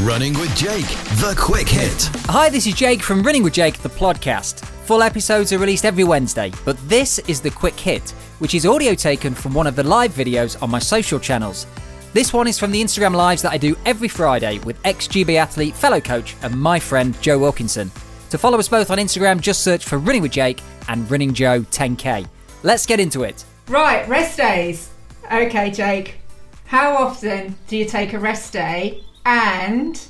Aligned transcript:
Running 0.00 0.34
with 0.34 0.54
Jake, 0.54 0.84
the 1.20 1.34
quick 1.38 1.66
hit. 1.66 2.10
Hi, 2.26 2.50
this 2.50 2.66
is 2.66 2.74
Jake 2.74 3.02
from 3.02 3.22
Running 3.22 3.42
with 3.42 3.54
Jake, 3.54 3.78
the 3.78 3.88
podcast. 3.88 4.62
Full 4.84 5.02
episodes 5.02 5.54
are 5.54 5.58
released 5.58 5.86
every 5.86 6.04
Wednesday, 6.04 6.52
but 6.66 6.76
this 6.86 7.18
is 7.20 7.40
the 7.40 7.50
quick 7.50 7.80
hit, 7.80 8.10
which 8.38 8.54
is 8.54 8.66
audio 8.66 8.92
taken 8.92 9.32
from 9.34 9.54
one 9.54 9.66
of 9.66 9.74
the 9.74 9.82
live 9.82 10.10
videos 10.12 10.62
on 10.62 10.68
my 10.68 10.78
social 10.78 11.18
channels. 11.18 11.66
This 12.12 12.34
one 12.34 12.46
is 12.46 12.58
from 12.58 12.72
the 12.72 12.82
Instagram 12.82 13.14
lives 13.14 13.40
that 13.40 13.52
I 13.52 13.56
do 13.56 13.74
every 13.86 14.08
Friday 14.08 14.58
with 14.60 14.78
ex 14.84 15.08
GB 15.08 15.36
athlete, 15.36 15.74
fellow 15.74 15.98
coach, 16.02 16.36
and 16.42 16.60
my 16.60 16.78
friend 16.78 17.18
Joe 17.22 17.38
Wilkinson. 17.38 17.90
To 18.28 18.36
follow 18.36 18.58
us 18.58 18.68
both 18.68 18.90
on 18.90 18.98
Instagram, 18.98 19.40
just 19.40 19.64
search 19.64 19.86
for 19.86 19.96
Running 19.96 20.20
with 20.20 20.32
Jake 20.32 20.60
and 20.88 21.10
Running 21.10 21.32
Joe 21.32 21.62
10K. 21.62 22.28
Let's 22.64 22.84
get 22.84 23.00
into 23.00 23.22
it. 23.22 23.46
Right, 23.66 24.06
rest 24.06 24.36
days. 24.36 24.90
Okay, 25.32 25.70
Jake. 25.70 26.16
How 26.66 26.96
often 26.98 27.56
do 27.66 27.78
you 27.78 27.86
take 27.86 28.12
a 28.12 28.18
rest 28.18 28.52
day? 28.52 29.05
And 29.26 30.00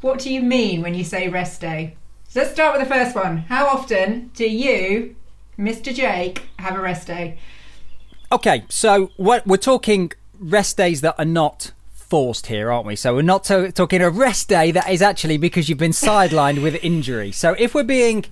what 0.00 0.18
do 0.18 0.28
you 0.28 0.42
mean 0.42 0.82
when 0.82 0.92
you 0.92 1.04
say 1.04 1.28
rest 1.28 1.60
day? 1.60 1.96
So 2.28 2.40
let's 2.40 2.52
start 2.52 2.76
with 2.76 2.88
the 2.88 2.92
first 2.92 3.14
one. 3.14 3.38
How 3.38 3.68
often 3.68 4.32
do 4.34 4.44
you, 4.44 5.14
Mr. 5.56 5.94
Jake, 5.94 6.48
have 6.58 6.76
a 6.76 6.80
rest 6.80 7.06
day? 7.06 7.38
Okay, 8.32 8.64
so 8.68 9.12
what 9.16 9.46
we're 9.46 9.56
talking 9.56 10.10
rest 10.40 10.76
days 10.76 11.00
that 11.02 11.14
are 11.16 11.24
not 11.24 11.70
forced 11.92 12.48
here, 12.48 12.72
aren't 12.72 12.86
we? 12.86 12.96
So 12.96 13.14
we're 13.14 13.22
not 13.22 13.44
to- 13.44 13.70
talking 13.70 14.02
a 14.02 14.10
rest 14.10 14.48
day 14.48 14.72
that 14.72 14.90
is 14.90 15.00
actually 15.00 15.36
because 15.36 15.68
you've 15.68 15.78
been 15.78 15.92
sidelined 15.92 16.60
with 16.60 16.74
injury. 16.82 17.30
So 17.30 17.54
if 17.56 17.72
we're 17.72 17.84
being 17.84 18.24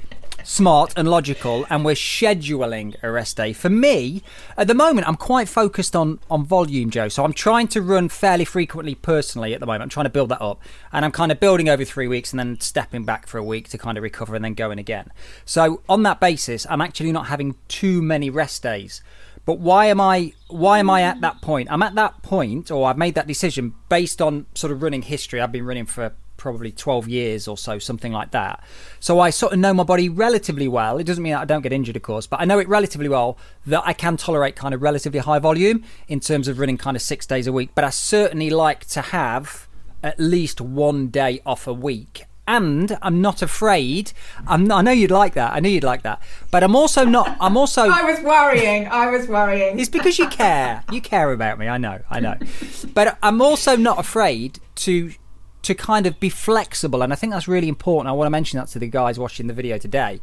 smart 0.48 0.94
and 0.96 1.06
logical 1.06 1.66
and 1.68 1.84
we're 1.84 1.94
scheduling 1.94 2.96
a 3.02 3.10
rest 3.10 3.36
day. 3.36 3.52
For 3.52 3.68
me 3.68 4.22
at 4.56 4.66
the 4.66 4.74
moment 4.74 5.06
i'm 5.06 5.14
quite 5.14 5.46
focused 5.46 5.94
on 5.94 6.20
on 6.30 6.42
volume 6.42 6.88
joe. 6.90 7.08
So 7.08 7.22
i'm 7.22 7.34
trying 7.34 7.68
to 7.68 7.82
run 7.82 8.08
fairly 8.08 8.46
frequently 8.46 8.94
personally 8.94 9.52
at 9.52 9.60
the 9.60 9.66
moment. 9.66 9.82
I'm 9.82 9.88
trying 9.90 10.06
to 10.06 10.10
build 10.10 10.30
that 10.30 10.40
up. 10.40 10.62
And 10.90 11.04
i'm 11.04 11.12
kind 11.12 11.30
of 11.30 11.38
building 11.38 11.68
over 11.68 11.84
three 11.84 12.08
weeks 12.08 12.32
and 12.32 12.40
then 12.40 12.58
stepping 12.60 13.04
back 13.04 13.26
for 13.26 13.36
a 13.36 13.44
week 13.44 13.68
to 13.68 13.78
kind 13.78 13.98
of 13.98 14.02
recover 14.02 14.34
and 14.34 14.42
then 14.42 14.54
going 14.54 14.78
again. 14.78 15.12
So 15.44 15.82
on 15.86 16.02
that 16.04 16.18
basis 16.18 16.66
i'm 16.70 16.80
actually 16.80 17.12
not 17.12 17.26
having 17.26 17.56
too 17.68 18.00
many 18.00 18.30
rest 18.30 18.62
days. 18.62 19.02
But 19.44 19.58
why 19.58 19.86
am 19.86 20.00
I 20.00 20.32
why 20.48 20.78
am 20.78 20.88
I 20.88 21.02
at 21.02 21.20
that 21.20 21.42
point? 21.42 21.70
I'm 21.70 21.82
at 21.82 21.94
that 21.96 22.22
point, 22.22 22.70
or 22.70 22.88
I've 22.88 22.98
made 22.98 23.14
that 23.16 23.26
decision 23.26 23.74
based 23.90 24.22
on 24.22 24.46
sort 24.54 24.72
of 24.72 24.82
running 24.82 25.02
history. 25.02 25.42
I've 25.42 25.52
been 25.52 25.66
running 25.66 25.86
for 25.86 26.14
probably 26.38 26.72
12 26.72 27.08
years 27.08 27.46
or 27.46 27.58
so, 27.58 27.78
something 27.78 28.12
like 28.12 28.30
that. 28.30 28.64
So 29.00 29.20
I 29.20 29.28
sort 29.28 29.52
of 29.52 29.58
know 29.58 29.74
my 29.74 29.82
body 29.82 30.08
relatively 30.08 30.68
well. 30.68 30.96
It 30.96 31.04
doesn't 31.04 31.22
mean 31.22 31.34
that 31.34 31.42
I 31.42 31.44
don't 31.44 31.60
get 31.60 31.72
injured, 31.72 31.96
of 31.96 32.02
course, 32.02 32.26
but 32.26 32.40
I 32.40 32.46
know 32.46 32.58
it 32.58 32.68
relatively 32.68 33.08
well 33.08 33.36
that 33.66 33.82
I 33.84 33.92
can 33.92 34.16
tolerate 34.16 34.56
kind 34.56 34.72
of 34.72 34.80
relatively 34.80 35.20
high 35.20 35.38
volume 35.38 35.84
in 36.06 36.20
terms 36.20 36.48
of 36.48 36.58
running 36.58 36.78
kind 36.78 36.96
of 36.96 37.02
six 37.02 37.26
days 37.26 37.46
a 37.46 37.52
week. 37.52 37.70
But 37.74 37.84
I 37.84 37.90
certainly 37.90 38.48
like 38.48 38.86
to 38.86 39.02
have 39.02 39.68
at 40.02 40.18
least 40.18 40.60
one 40.60 41.08
day 41.08 41.42
off 41.44 41.66
a 41.66 41.74
week 41.74 42.24
and 42.48 42.96
I'm 43.02 43.20
not 43.20 43.42
afraid. 43.42 44.12
I'm, 44.46 44.72
I 44.72 44.80
know 44.80 44.90
you'd 44.90 45.10
like 45.10 45.34
that. 45.34 45.52
I 45.52 45.60
knew 45.60 45.68
you'd 45.68 45.84
like 45.84 46.02
that. 46.02 46.20
But 46.50 46.64
I'm 46.64 46.74
also 46.74 47.04
not. 47.04 47.36
I'm 47.40 47.58
also. 47.58 47.82
I 47.90 48.10
was 48.10 48.20
worrying. 48.20 48.88
I 48.88 49.10
was 49.10 49.28
worrying. 49.28 49.78
It's 49.78 49.90
because 49.90 50.18
you 50.18 50.28
care. 50.28 50.82
You 50.90 51.02
care 51.02 51.30
about 51.32 51.58
me. 51.58 51.68
I 51.68 51.76
know. 51.76 52.00
I 52.10 52.20
know. 52.20 52.36
But 52.94 53.18
I'm 53.22 53.42
also 53.42 53.76
not 53.76 53.98
afraid 53.98 54.60
to 54.76 55.12
to 55.68 55.74
kind 55.74 56.06
of 56.06 56.18
be 56.18 56.30
flexible, 56.30 57.02
and 57.02 57.12
I 57.12 57.16
think 57.16 57.32
that's 57.32 57.46
really 57.46 57.68
important. 57.68 58.08
I 58.08 58.12
want 58.12 58.26
to 58.26 58.30
mention 58.30 58.58
that 58.58 58.68
to 58.68 58.78
the 58.78 58.88
guys 58.88 59.18
watching 59.18 59.48
the 59.48 59.52
video 59.52 59.76
today. 59.76 60.18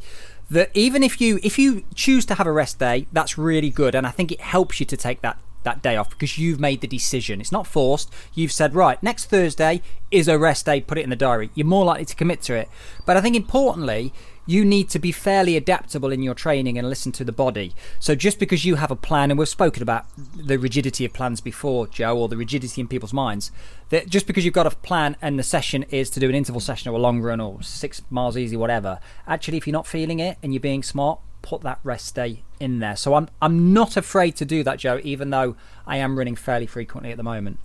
That 0.50 0.70
even 0.74 1.04
if 1.04 1.20
you 1.20 1.38
if 1.44 1.56
you 1.56 1.84
choose 1.94 2.26
to 2.26 2.34
have 2.34 2.48
a 2.48 2.52
rest 2.52 2.80
day, 2.80 3.06
that's 3.12 3.38
really 3.38 3.70
good, 3.70 3.94
and 3.94 4.06
I 4.06 4.10
think 4.10 4.32
it 4.32 4.40
helps 4.40 4.80
you 4.80 4.86
to 4.86 4.96
take 4.96 5.22
that 5.22 5.38
that 5.62 5.82
day 5.82 5.96
off 5.96 6.10
because 6.10 6.36
you've 6.36 6.58
made 6.58 6.80
the 6.80 6.88
decision. 6.88 7.40
It's 7.40 7.52
not 7.52 7.66
forced. 7.66 8.12
You've 8.34 8.52
said, 8.52 8.74
right, 8.74 9.00
next 9.02 9.26
Thursday 9.26 9.82
is 10.10 10.26
a 10.26 10.38
rest 10.38 10.66
day, 10.66 10.80
put 10.80 10.98
it 10.98 11.02
in 11.02 11.10
the 11.10 11.16
diary. 11.16 11.50
You're 11.54 11.66
more 11.66 11.84
likely 11.84 12.06
to 12.06 12.16
commit 12.16 12.42
to 12.42 12.54
it. 12.54 12.68
But 13.04 13.16
I 13.16 13.20
think 13.20 13.36
importantly, 13.36 14.12
you 14.46 14.64
need 14.64 14.88
to 14.90 14.98
be 14.98 15.12
fairly 15.12 15.56
adaptable 15.56 16.12
in 16.12 16.22
your 16.22 16.34
training 16.34 16.78
and 16.78 16.88
listen 16.88 17.12
to 17.12 17.24
the 17.24 17.32
body. 17.32 17.74
So 17.98 18.14
just 18.14 18.38
because 18.38 18.64
you 18.64 18.76
have 18.76 18.90
a 18.90 18.96
plan, 18.96 19.30
and 19.30 19.38
we've 19.38 19.48
spoken 19.48 19.82
about 19.82 20.06
the 20.16 20.56
rigidity 20.58 21.04
of 21.04 21.12
plans 21.12 21.40
before, 21.40 21.88
Joe, 21.88 22.16
or 22.16 22.28
the 22.28 22.36
rigidity 22.36 22.80
in 22.80 22.88
people's 22.88 23.12
minds, 23.12 23.50
that 23.90 24.08
just 24.08 24.26
because 24.26 24.44
you've 24.44 24.54
got 24.54 24.66
a 24.66 24.70
plan 24.70 25.16
and 25.20 25.38
the 25.38 25.42
session 25.42 25.82
is 25.84 26.08
to 26.10 26.20
do 26.20 26.28
an 26.28 26.34
interval 26.34 26.60
session 26.60 26.90
or 26.90 26.94
a 26.94 27.00
long 27.00 27.20
run 27.20 27.40
or 27.40 27.62
six 27.62 28.02
miles 28.08 28.36
easy, 28.36 28.56
whatever, 28.56 29.00
actually, 29.26 29.58
if 29.58 29.66
you're 29.66 29.72
not 29.72 29.86
feeling 29.86 30.20
it 30.20 30.38
and 30.42 30.54
you're 30.54 30.60
being 30.60 30.82
smart, 30.82 31.20
put 31.42 31.62
that 31.62 31.78
rest 31.84 32.14
day 32.14 32.42
in 32.58 32.78
there. 32.80 32.96
So 32.96 33.14
I'm 33.14 33.28
I'm 33.40 33.72
not 33.72 33.96
afraid 33.96 34.36
to 34.36 34.44
do 34.44 34.62
that, 34.64 34.78
Joe, 34.78 35.00
even 35.02 35.30
though 35.30 35.56
I 35.86 35.98
am 35.98 36.18
running 36.18 36.34
fairly 36.34 36.66
frequently 36.66 37.10
at 37.10 37.16
the 37.16 37.22
moment. 37.22 37.58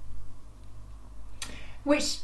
Which, 1.83 2.17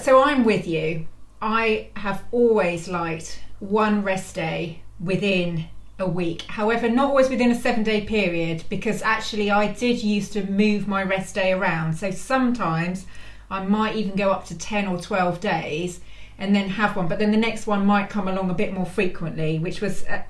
so 0.00 0.22
I'm 0.22 0.44
with 0.44 0.66
you. 0.66 1.06
I 1.40 1.90
have 1.94 2.24
always 2.32 2.88
liked 2.88 3.40
one 3.60 4.02
rest 4.02 4.34
day 4.34 4.80
within 5.00 5.66
a 5.98 6.08
week. 6.08 6.42
However, 6.42 6.88
not 6.88 7.08
always 7.08 7.30
within 7.30 7.50
a 7.50 7.58
seven 7.58 7.82
day 7.82 8.02
period 8.02 8.64
because 8.68 9.02
actually 9.02 9.50
I 9.50 9.72
did 9.72 10.02
used 10.02 10.32
to 10.34 10.44
move 10.44 10.86
my 10.86 11.02
rest 11.02 11.34
day 11.34 11.52
around. 11.52 11.94
So 11.94 12.10
sometimes 12.10 13.06
I 13.50 13.64
might 13.64 13.96
even 13.96 14.16
go 14.16 14.30
up 14.30 14.44
to 14.46 14.58
10 14.58 14.88
or 14.88 14.98
12 14.98 15.40
days 15.40 16.00
and 16.38 16.54
then 16.54 16.68
have 16.68 16.96
one, 16.96 17.08
but 17.08 17.18
then 17.18 17.30
the 17.30 17.38
next 17.38 17.66
one 17.66 17.86
might 17.86 18.10
come 18.10 18.28
along 18.28 18.50
a 18.50 18.54
bit 18.54 18.72
more 18.72 18.86
frequently, 18.86 19.58
which 19.58 19.80
was. 19.80 20.04
Uh, 20.04 20.22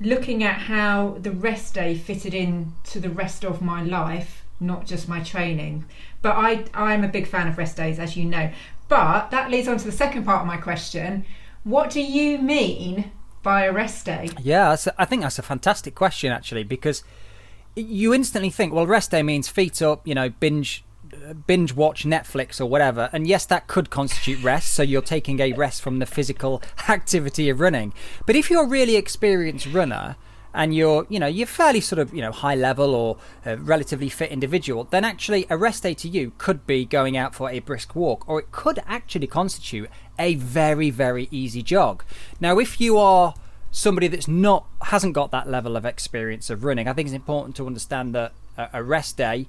looking 0.00 0.42
at 0.44 0.62
how 0.62 1.16
the 1.20 1.30
rest 1.30 1.74
day 1.74 1.94
fitted 1.94 2.34
in 2.34 2.72
to 2.84 3.00
the 3.00 3.10
rest 3.10 3.44
of 3.44 3.62
my 3.62 3.82
life, 3.82 4.44
not 4.60 4.86
just 4.86 5.08
my 5.08 5.20
training. 5.20 5.84
But 6.22 6.36
I, 6.36 6.64
I'm 6.74 7.04
a 7.04 7.08
big 7.08 7.26
fan 7.26 7.48
of 7.48 7.58
rest 7.58 7.76
days, 7.76 7.98
as 7.98 8.16
you 8.16 8.24
know. 8.24 8.50
But 8.88 9.30
that 9.30 9.50
leads 9.50 9.68
on 9.68 9.78
to 9.78 9.84
the 9.84 9.92
second 9.92 10.24
part 10.24 10.42
of 10.42 10.46
my 10.46 10.56
question. 10.56 11.24
What 11.66 11.90
do 11.90 12.00
you 12.00 12.38
mean 12.38 13.10
by 13.42 13.64
a 13.64 13.72
rest 13.72 14.06
day? 14.06 14.30
Yeah, 14.40 14.76
I 14.96 15.04
think 15.04 15.22
that's 15.22 15.40
a 15.40 15.42
fantastic 15.42 15.96
question, 15.96 16.30
actually, 16.30 16.62
because 16.62 17.02
you 17.74 18.14
instantly 18.14 18.50
think, 18.50 18.72
well, 18.72 18.86
rest 18.86 19.10
day 19.10 19.24
means 19.24 19.48
feet 19.48 19.82
up, 19.82 20.06
you 20.06 20.14
know, 20.14 20.28
binge 20.28 20.84
binge 21.48 21.74
watch 21.74 22.04
Netflix 22.04 22.60
or 22.60 22.66
whatever. 22.66 23.10
And 23.12 23.26
yes, 23.26 23.46
that 23.46 23.66
could 23.66 23.90
constitute 23.90 24.40
rest. 24.44 24.74
So 24.74 24.84
you're 24.84 25.02
taking 25.02 25.40
a 25.40 25.54
rest 25.54 25.82
from 25.82 25.98
the 25.98 26.06
physical 26.06 26.62
activity 26.88 27.48
of 27.48 27.58
running. 27.58 27.92
But 28.26 28.36
if 28.36 28.48
you're 28.48 28.64
a 28.64 28.68
really 28.68 28.94
experienced 28.94 29.66
runner, 29.66 30.14
and 30.56 30.74
you're 30.74 31.06
you 31.08 31.20
know 31.20 31.26
you're 31.26 31.46
fairly 31.46 31.80
sort 31.80 32.00
of 32.00 32.12
you 32.12 32.20
know 32.20 32.32
high 32.32 32.54
level 32.56 32.94
or 32.94 33.16
a 33.44 33.56
relatively 33.56 34.08
fit 34.08 34.30
individual 34.32 34.84
then 34.84 35.04
actually 35.04 35.46
a 35.48 35.56
rest 35.56 35.84
day 35.84 35.94
to 35.94 36.08
you 36.08 36.32
could 36.38 36.66
be 36.66 36.84
going 36.84 37.16
out 37.16 37.34
for 37.34 37.48
a 37.50 37.60
brisk 37.60 37.94
walk 37.94 38.28
or 38.28 38.40
it 38.40 38.50
could 38.50 38.80
actually 38.86 39.28
constitute 39.28 39.88
a 40.18 40.34
very 40.34 40.90
very 40.90 41.28
easy 41.30 41.62
jog. 41.62 42.02
Now 42.40 42.58
if 42.58 42.80
you 42.80 42.96
are 42.96 43.34
somebody 43.70 44.08
that's 44.08 44.26
not 44.26 44.66
hasn't 44.82 45.12
got 45.12 45.30
that 45.30 45.48
level 45.48 45.76
of 45.76 45.84
experience 45.84 46.48
of 46.48 46.64
running 46.64 46.88
i 46.88 46.94
think 46.94 47.06
it's 47.06 47.14
important 47.14 47.54
to 47.54 47.66
understand 47.66 48.14
that 48.14 48.32
a 48.72 48.82
rest 48.82 49.18
day 49.18 49.46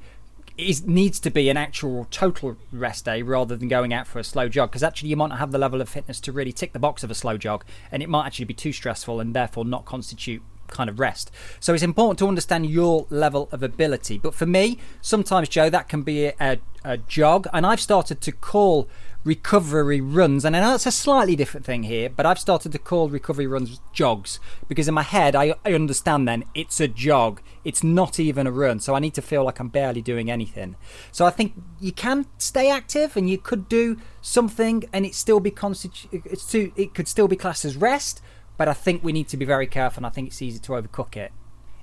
is 0.57 0.85
needs 0.85 1.19
to 1.19 1.29
be 1.29 1.49
an 1.49 1.55
actual 1.55 2.07
total 2.09 2.57
rest 2.71 3.05
day 3.05 3.21
rather 3.21 3.55
than 3.55 3.67
going 3.67 3.93
out 3.93 4.07
for 4.07 4.19
a 4.19 4.23
slow 4.23 4.49
jog 4.49 4.69
because 4.69 4.83
actually 4.83 5.07
you 5.07 5.15
might 5.15 5.27
not 5.27 5.37
have 5.37 5.51
the 5.51 5.57
level 5.57 5.79
of 5.79 5.87
fitness 5.87 6.19
to 6.19 6.31
really 6.31 6.51
tick 6.51 6.73
the 6.73 6.79
box 6.79 7.03
of 7.03 7.11
a 7.11 7.15
slow 7.15 7.37
jog 7.37 7.63
and 7.91 8.03
it 8.03 8.09
might 8.09 8.25
actually 8.25 8.45
be 8.45 8.53
too 8.53 8.73
stressful 8.73 9.19
and 9.19 9.33
therefore 9.33 9.63
not 9.63 9.85
constitute 9.85 10.41
kind 10.67 10.89
of 10.89 10.99
rest. 10.99 11.31
So 11.59 11.73
it's 11.73 11.83
important 11.83 12.19
to 12.19 12.27
understand 12.27 12.65
your 12.67 13.07
level 13.09 13.49
of 13.51 13.63
ability. 13.63 14.17
But 14.17 14.33
for 14.33 14.45
me, 14.45 14.77
sometimes 15.01 15.49
Joe, 15.49 15.69
that 15.69 15.89
can 15.89 16.03
be 16.03 16.27
a, 16.39 16.59
a 16.83 16.97
jog, 16.97 17.47
and 17.53 17.65
I've 17.65 17.81
started 17.81 18.21
to 18.21 18.31
call 18.31 18.87
recovery 19.27 19.99
runs. 19.99 20.45
And 20.45 20.55
I 20.55 20.61
know 20.61 20.75
it's 20.75 20.85
a 20.85 20.91
slightly 20.91 21.35
different 21.35 21.65
thing 21.65 21.83
here, 21.83 22.09
but 22.09 22.25
I've 22.25 22.39
started 22.39 22.71
to 22.71 22.79
call 22.79 23.09
recovery 23.09 23.45
runs 23.45 23.81
jogs 23.91 24.39
because 24.69 24.87
in 24.87 24.93
my 24.93 25.03
head 25.03 25.35
I, 25.35 25.53
I 25.65 25.73
understand 25.73 26.27
then 26.27 26.45
it's 26.55 26.79
a 26.79 26.87
jog. 26.87 27.41
It's 27.65 27.83
not 27.83 28.21
even 28.21 28.47
a 28.47 28.51
run. 28.51 28.79
So 28.79 28.95
I 28.95 28.99
need 28.99 29.13
to 29.15 29.21
feel 29.21 29.43
like 29.43 29.59
I'm 29.59 29.67
barely 29.67 30.01
doing 30.01 30.31
anything. 30.31 30.77
So 31.11 31.25
I 31.25 31.31
think 31.31 31.53
you 31.81 31.91
can 31.91 32.25
stay 32.37 32.71
active 32.71 33.17
and 33.17 33.29
you 33.29 33.37
could 33.37 33.67
do 33.67 33.97
something 34.21 34.85
and 34.93 35.05
it 35.05 35.13
still 35.13 35.41
be 35.41 35.51
constitu- 35.51 36.21
it's 36.25 36.49
too, 36.49 36.71
it 36.77 36.93
could 36.93 37.09
still 37.09 37.27
be 37.27 37.35
classed 37.35 37.65
as 37.65 37.75
rest, 37.75 38.21
but 38.57 38.67
I 38.67 38.73
think 38.73 39.03
we 39.03 39.13
need 39.13 39.27
to 39.29 39.37
be 39.37 39.45
very 39.45 39.67
careful 39.67 39.99
and 39.99 40.07
I 40.07 40.09
think 40.09 40.27
it's 40.27 40.41
easy 40.41 40.59
to 40.59 40.71
overcook 40.73 41.15
it. 41.15 41.31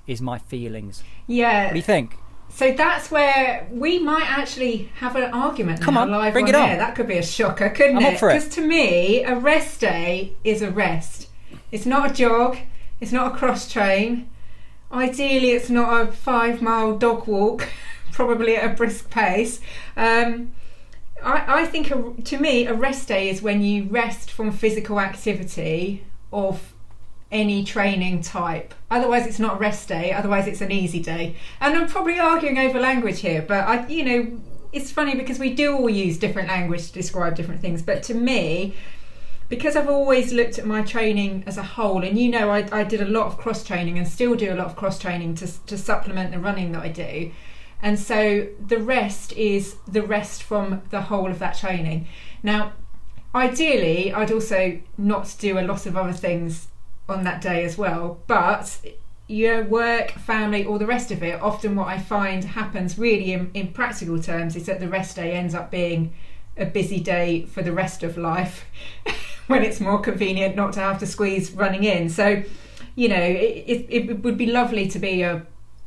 Is 0.07 0.21
my 0.21 0.37
feelings. 0.37 1.03
Yeah. 1.25 1.65
What 1.65 1.71
do 1.71 1.77
you 1.77 1.81
think? 1.81 2.17
So 2.49 2.71
that's 2.71 3.09
where 3.09 3.67
we 3.71 3.97
might 3.97 4.29
actually 4.29 4.91
have 4.99 5.15
an 5.15 5.33
argument. 5.33 5.81
Come 5.81 5.97
on, 5.97 6.11
live 6.11 6.33
bring 6.33 6.45
on 6.45 6.49
it 6.49 6.55
on. 6.55 6.69
air. 6.69 6.77
That 6.77 6.95
could 6.95 7.07
be 7.07 7.17
a 7.17 7.23
shocker, 7.23 7.69
couldn't 7.69 7.97
I'm 7.97 8.03
it? 8.03 8.13
up 8.13 8.19
for 8.19 8.29
it. 8.29 8.33
Because 8.33 8.49
to 8.55 8.61
me, 8.61 9.23
a 9.23 9.35
rest 9.35 9.81
day 9.81 10.33
is 10.43 10.61
a 10.61 10.69
rest. 10.69 11.27
It's 11.71 11.87
not 11.87 12.11
a 12.11 12.13
jog. 12.13 12.57
It's 13.01 13.11
not 13.11 13.33
a 13.33 13.37
cross 13.37 13.71
train. 13.71 14.29
Ideally, 14.91 15.51
it's 15.51 15.69
not 15.69 16.01
a 16.01 16.11
five 16.11 16.61
mile 16.61 16.97
dog 16.97 17.27
walk, 17.27 17.67
probably 18.11 18.55
at 18.55 18.71
a 18.71 18.73
brisk 18.75 19.09
pace. 19.09 19.59
Um, 19.97 20.53
I, 21.23 21.63
I 21.63 21.65
think 21.65 21.89
a, 21.91 22.13
to 22.21 22.37
me, 22.37 22.67
a 22.67 22.73
rest 22.73 23.07
day 23.07 23.29
is 23.29 23.41
when 23.41 23.61
you 23.63 23.85
rest 23.85 24.29
from 24.29 24.51
physical 24.51 24.99
activity 24.99 26.05
of 26.35 26.73
any 27.31 27.63
training 27.63 28.21
type. 28.21 28.73
Otherwise, 28.91 29.25
it's 29.25 29.39
not 29.39 29.55
a 29.55 29.59
rest 29.59 29.87
day. 29.87 30.11
Otherwise, 30.11 30.47
it's 30.47 30.61
an 30.61 30.71
easy 30.71 31.01
day. 31.01 31.35
And 31.59 31.75
I'm 31.75 31.87
probably 31.87 32.19
arguing 32.19 32.59
over 32.59 32.79
language 32.79 33.21
here, 33.21 33.41
but 33.41 33.67
I, 33.67 33.87
you 33.87 34.03
know, 34.03 34.39
it's 34.71 34.91
funny 34.91 35.15
because 35.15 35.39
we 35.39 35.53
do 35.53 35.75
all 35.75 35.89
use 35.89 36.17
different 36.17 36.49
language 36.49 36.87
to 36.87 36.93
describe 36.93 37.35
different 37.35 37.61
things, 37.61 37.81
but 37.81 38.03
to 38.03 38.13
me, 38.13 38.75
because 39.47 39.75
I've 39.75 39.89
always 39.89 40.33
looked 40.33 40.59
at 40.59 40.65
my 40.65 40.81
training 40.81 41.43
as 41.47 41.57
a 41.57 41.63
whole, 41.63 42.03
and 42.03 42.17
you 42.17 42.29
know, 42.29 42.49
I, 42.49 42.67
I 42.71 42.83
did 42.83 43.01
a 43.01 43.05
lot 43.05 43.27
of 43.27 43.37
cross 43.37 43.63
training 43.63 43.97
and 43.97 44.07
still 44.07 44.35
do 44.35 44.53
a 44.53 44.55
lot 44.55 44.67
of 44.67 44.75
cross 44.75 44.99
training 44.99 45.35
to, 45.35 45.65
to 45.67 45.77
supplement 45.77 46.31
the 46.31 46.39
running 46.39 46.71
that 46.73 46.81
I 46.83 46.89
do. 46.89 47.31
And 47.81 47.99
so 47.99 48.47
the 48.65 48.79
rest 48.79 49.33
is 49.33 49.75
the 49.87 50.01
rest 50.01 50.43
from 50.43 50.81
the 50.89 51.01
whole 51.01 51.29
of 51.29 51.39
that 51.39 51.57
training. 51.57 52.07
Now, 52.41 52.73
ideally, 53.35 54.13
I'd 54.13 54.31
also 54.31 54.79
not 54.97 55.35
do 55.37 55.59
a 55.59 55.61
lot 55.61 55.85
of 55.85 55.97
other 55.97 56.13
things 56.13 56.69
on 57.07 57.23
that 57.25 57.41
day 57.41 57.63
as 57.63 57.77
well, 57.77 58.19
but 58.25 58.79
your 59.27 59.63
work, 59.63 60.11
family, 60.11 60.65
all 60.65 60.79
the 60.79 60.85
rest 60.85 61.11
of 61.11 61.21
it, 61.21 61.41
often 61.41 61.75
what 61.75 61.87
I 61.87 61.99
find 61.99 62.43
happens 62.43 62.97
really 62.97 63.33
in, 63.33 63.51
in 63.53 63.73
practical 63.73 64.21
terms 64.21 64.55
is 64.55 64.65
that 64.67 64.79
the 64.79 64.87
rest 64.87 65.15
day 65.17 65.33
ends 65.33 65.53
up 65.53 65.69
being 65.69 66.13
a 66.57 66.65
busy 66.65 66.99
day 66.99 67.45
for 67.45 67.61
the 67.61 67.73
rest 67.73 68.01
of 68.01 68.17
life 68.17 68.65
when 69.47 69.63
it's 69.63 69.79
more 69.79 69.99
convenient 69.99 70.55
not 70.55 70.73
to 70.73 70.79
have 70.79 70.99
to 70.99 71.05
squeeze 71.05 71.51
running 71.51 71.83
in. 71.83 72.09
So, 72.09 72.43
you 72.95 73.09
know, 73.09 73.21
it, 73.21 73.65
it, 73.67 73.85
it 73.89 74.23
would 74.23 74.37
be 74.37 74.45
lovely 74.45 74.87
to 74.87 74.99
be 74.99 75.21
a 75.21 75.45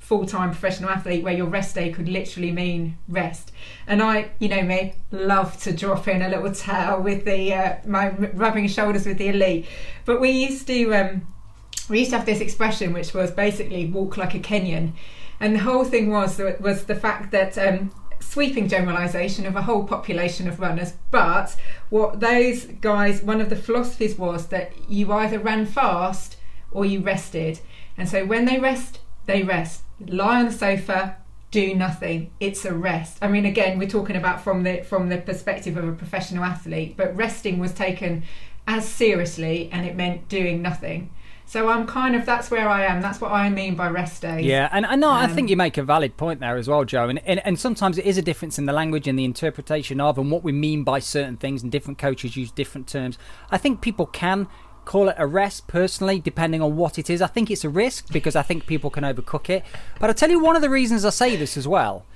full 0.08 0.24
time 0.24 0.48
professional 0.48 0.88
athlete 0.88 1.22
where 1.22 1.34
your 1.34 1.46
rest 1.46 1.74
day 1.74 1.90
could 1.90 2.08
literally 2.08 2.50
mean 2.50 2.96
rest. 3.08 3.52
And 3.86 4.02
I, 4.02 4.30
you 4.38 4.48
know 4.48 4.62
me, 4.62 4.94
love 5.12 5.60
to 5.64 5.72
drop 5.72 6.08
in 6.08 6.22
a 6.22 6.30
little 6.30 6.50
towel 6.50 7.02
with 7.02 7.26
the 7.26 7.52
uh, 7.52 7.76
my 7.86 8.08
rubbing 8.08 8.68
shoulders 8.68 9.04
with 9.04 9.18
the 9.18 9.28
elite. 9.28 9.66
But 10.06 10.18
we 10.18 10.30
used 10.30 10.66
to 10.68 10.94
um, 10.94 11.26
we 11.90 11.98
used 11.98 12.12
to 12.12 12.16
have 12.16 12.26
this 12.26 12.40
expression 12.40 12.94
which 12.94 13.12
was 13.12 13.30
basically 13.30 13.84
walk 13.84 14.16
like 14.16 14.34
a 14.34 14.38
Kenyan, 14.38 14.92
and 15.40 15.54
the 15.54 15.60
whole 15.60 15.84
thing 15.84 16.10
was 16.10 16.40
was 16.58 16.84
the 16.84 16.96
fact 16.96 17.30
that. 17.32 17.58
Um, 17.58 17.92
sweeping 18.20 18.68
generalization 18.68 19.46
of 19.46 19.54
a 19.54 19.62
whole 19.62 19.84
population 19.84 20.48
of 20.48 20.58
runners 20.58 20.94
but 21.12 21.56
what 21.88 22.18
those 22.18 22.64
guys 22.64 23.22
one 23.22 23.40
of 23.40 23.48
the 23.48 23.54
philosophies 23.54 24.18
was 24.18 24.48
that 24.48 24.72
you 24.88 25.10
either 25.12 25.38
ran 25.38 25.64
fast 25.64 26.36
or 26.72 26.84
you 26.84 26.98
rested 27.00 27.60
and 27.96 28.08
so 28.08 28.26
when 28.26 28.44
they 28.44 28.58
rest 28.58 28.98
they 29.28 29.44
rest 29.44 29.82
lie 30.06 30.40
on 30.40 30.46
the 30.46 30.52
sofa, 30.52 31.16
do 31.50 31.74
nothing. 31.74 32.30
It's 32.40 32.64
a 32.64 32.74
rest. 32.74 33.18
I 33.22 33.28
mean, 33.28 33.46
again, 33.46 33.78
we're 33.78 33.88
talking 33.88 34.16
about 34.16 34.42
from 34.42 34.62
the 34.62 34.82
from 34.82 35.08
the 35.08 35.18
perspective 35.18 35.76
of 35.76 35.88
a 35.88 35.92
professional 35.92 36.44
athlete, 36.44 36.94
but 36.96 37.16
resting 37.16 37.58
was 37.58 37.72
taken 37.72 38.24
as 38.66 38.86
seriously, 38.86 39.70
and 39.72 39.86
it 39.86 39.96
meant 39.96 40.28
doing 40.28 40.60
nothing. 40.60 41.10
So 41.46 41.70
I'm 41.70 41.86
kind 41.86 42.14
of 42.14 42.26
that's 42.26 42.50
where 42.50 42.68
I 42.68 42.84
am. 42.84 43.00
That's 43.00 43.22
what 43.22 43.32
I 43.32 43.48
mean 43.48 43.74
by 43.74 43.88
rest 43.88 44.20
days. 44.20 44.44
Yeah, 44.44 44.68
and, 44.70 44.84
and 44.84 45.00
no, 45.00 45.08
um, 45.08 45.16
I 45.16 45.26
think 45.28 45.48
you 45.48 45.56
make 45.56 45.78
a 45.78 45.82
valid 45.82 46.18
point 46.18 46.40
there 46.40 46.58
as 46.58 46.68
well, 46.68 46.84
Joe. 46.84 47.08
And, 47.08 47.26
and 47.26 47.40
and 47.46 47.58
sometimes 47.58 47.96
it 47.96 48.04
is 48.04 48.18
a 48.18 48.22
difference 48.22 48.58
in 48.58 48.66
the 48.66 48.74
language 48.74 49.08
and 49.08 49.18
the 49.18 49.24
interpretation 49.24 49.98
of 49.98 50.18
and 50.18 50.30
what 50.30 50.44
we 50.44 50.52
mean 50.52 50.84
by 50.84 50.98
certain 50.98 51.38
things, 51.38 51.62
and 51.62 51.72
different 51.72 51.98
coaches 51.98 52.36
use 52.36 52.50
different 52.50 52.86
terms. 52.86 53.16
I 53.50 53.56
think 53.56 53.80
people 53.80 54.04
can 54.04 54.46
call 54.88 55.10
it 55.10 55.16
a 55.18 55.26
rest 55.26 55.66
personally, 55.66 56.18
depending 56.18 56.62
on 56.62 56.74
what 56.74 56.98
it 56.98 57.10
is. 57.10 57.20
I 57.20 57.26
think 57.26 57.50
it's 57.50 57.62
a 57.62 57.68
risk 57.68 58.10
because 58.10 58.34
I 58.34 58.40
think 58.40 58.66
people 58.66 58.88
can 58.88 59.04
overcook 59.04 59.50
it. 59.50 59.62
But 60.00 60.08
I'll 60.08 60.14
tell 60.14 60.30
you 60.30 60.40
one 60.40 60.56
of 60.56 60.62
the 60.62 60.70
reasons 60.70 61.04
I 61.04 61.10
say 61.10 61.36
this 61.36 61.58
as 61.58 61.68
well. 61.68 62.06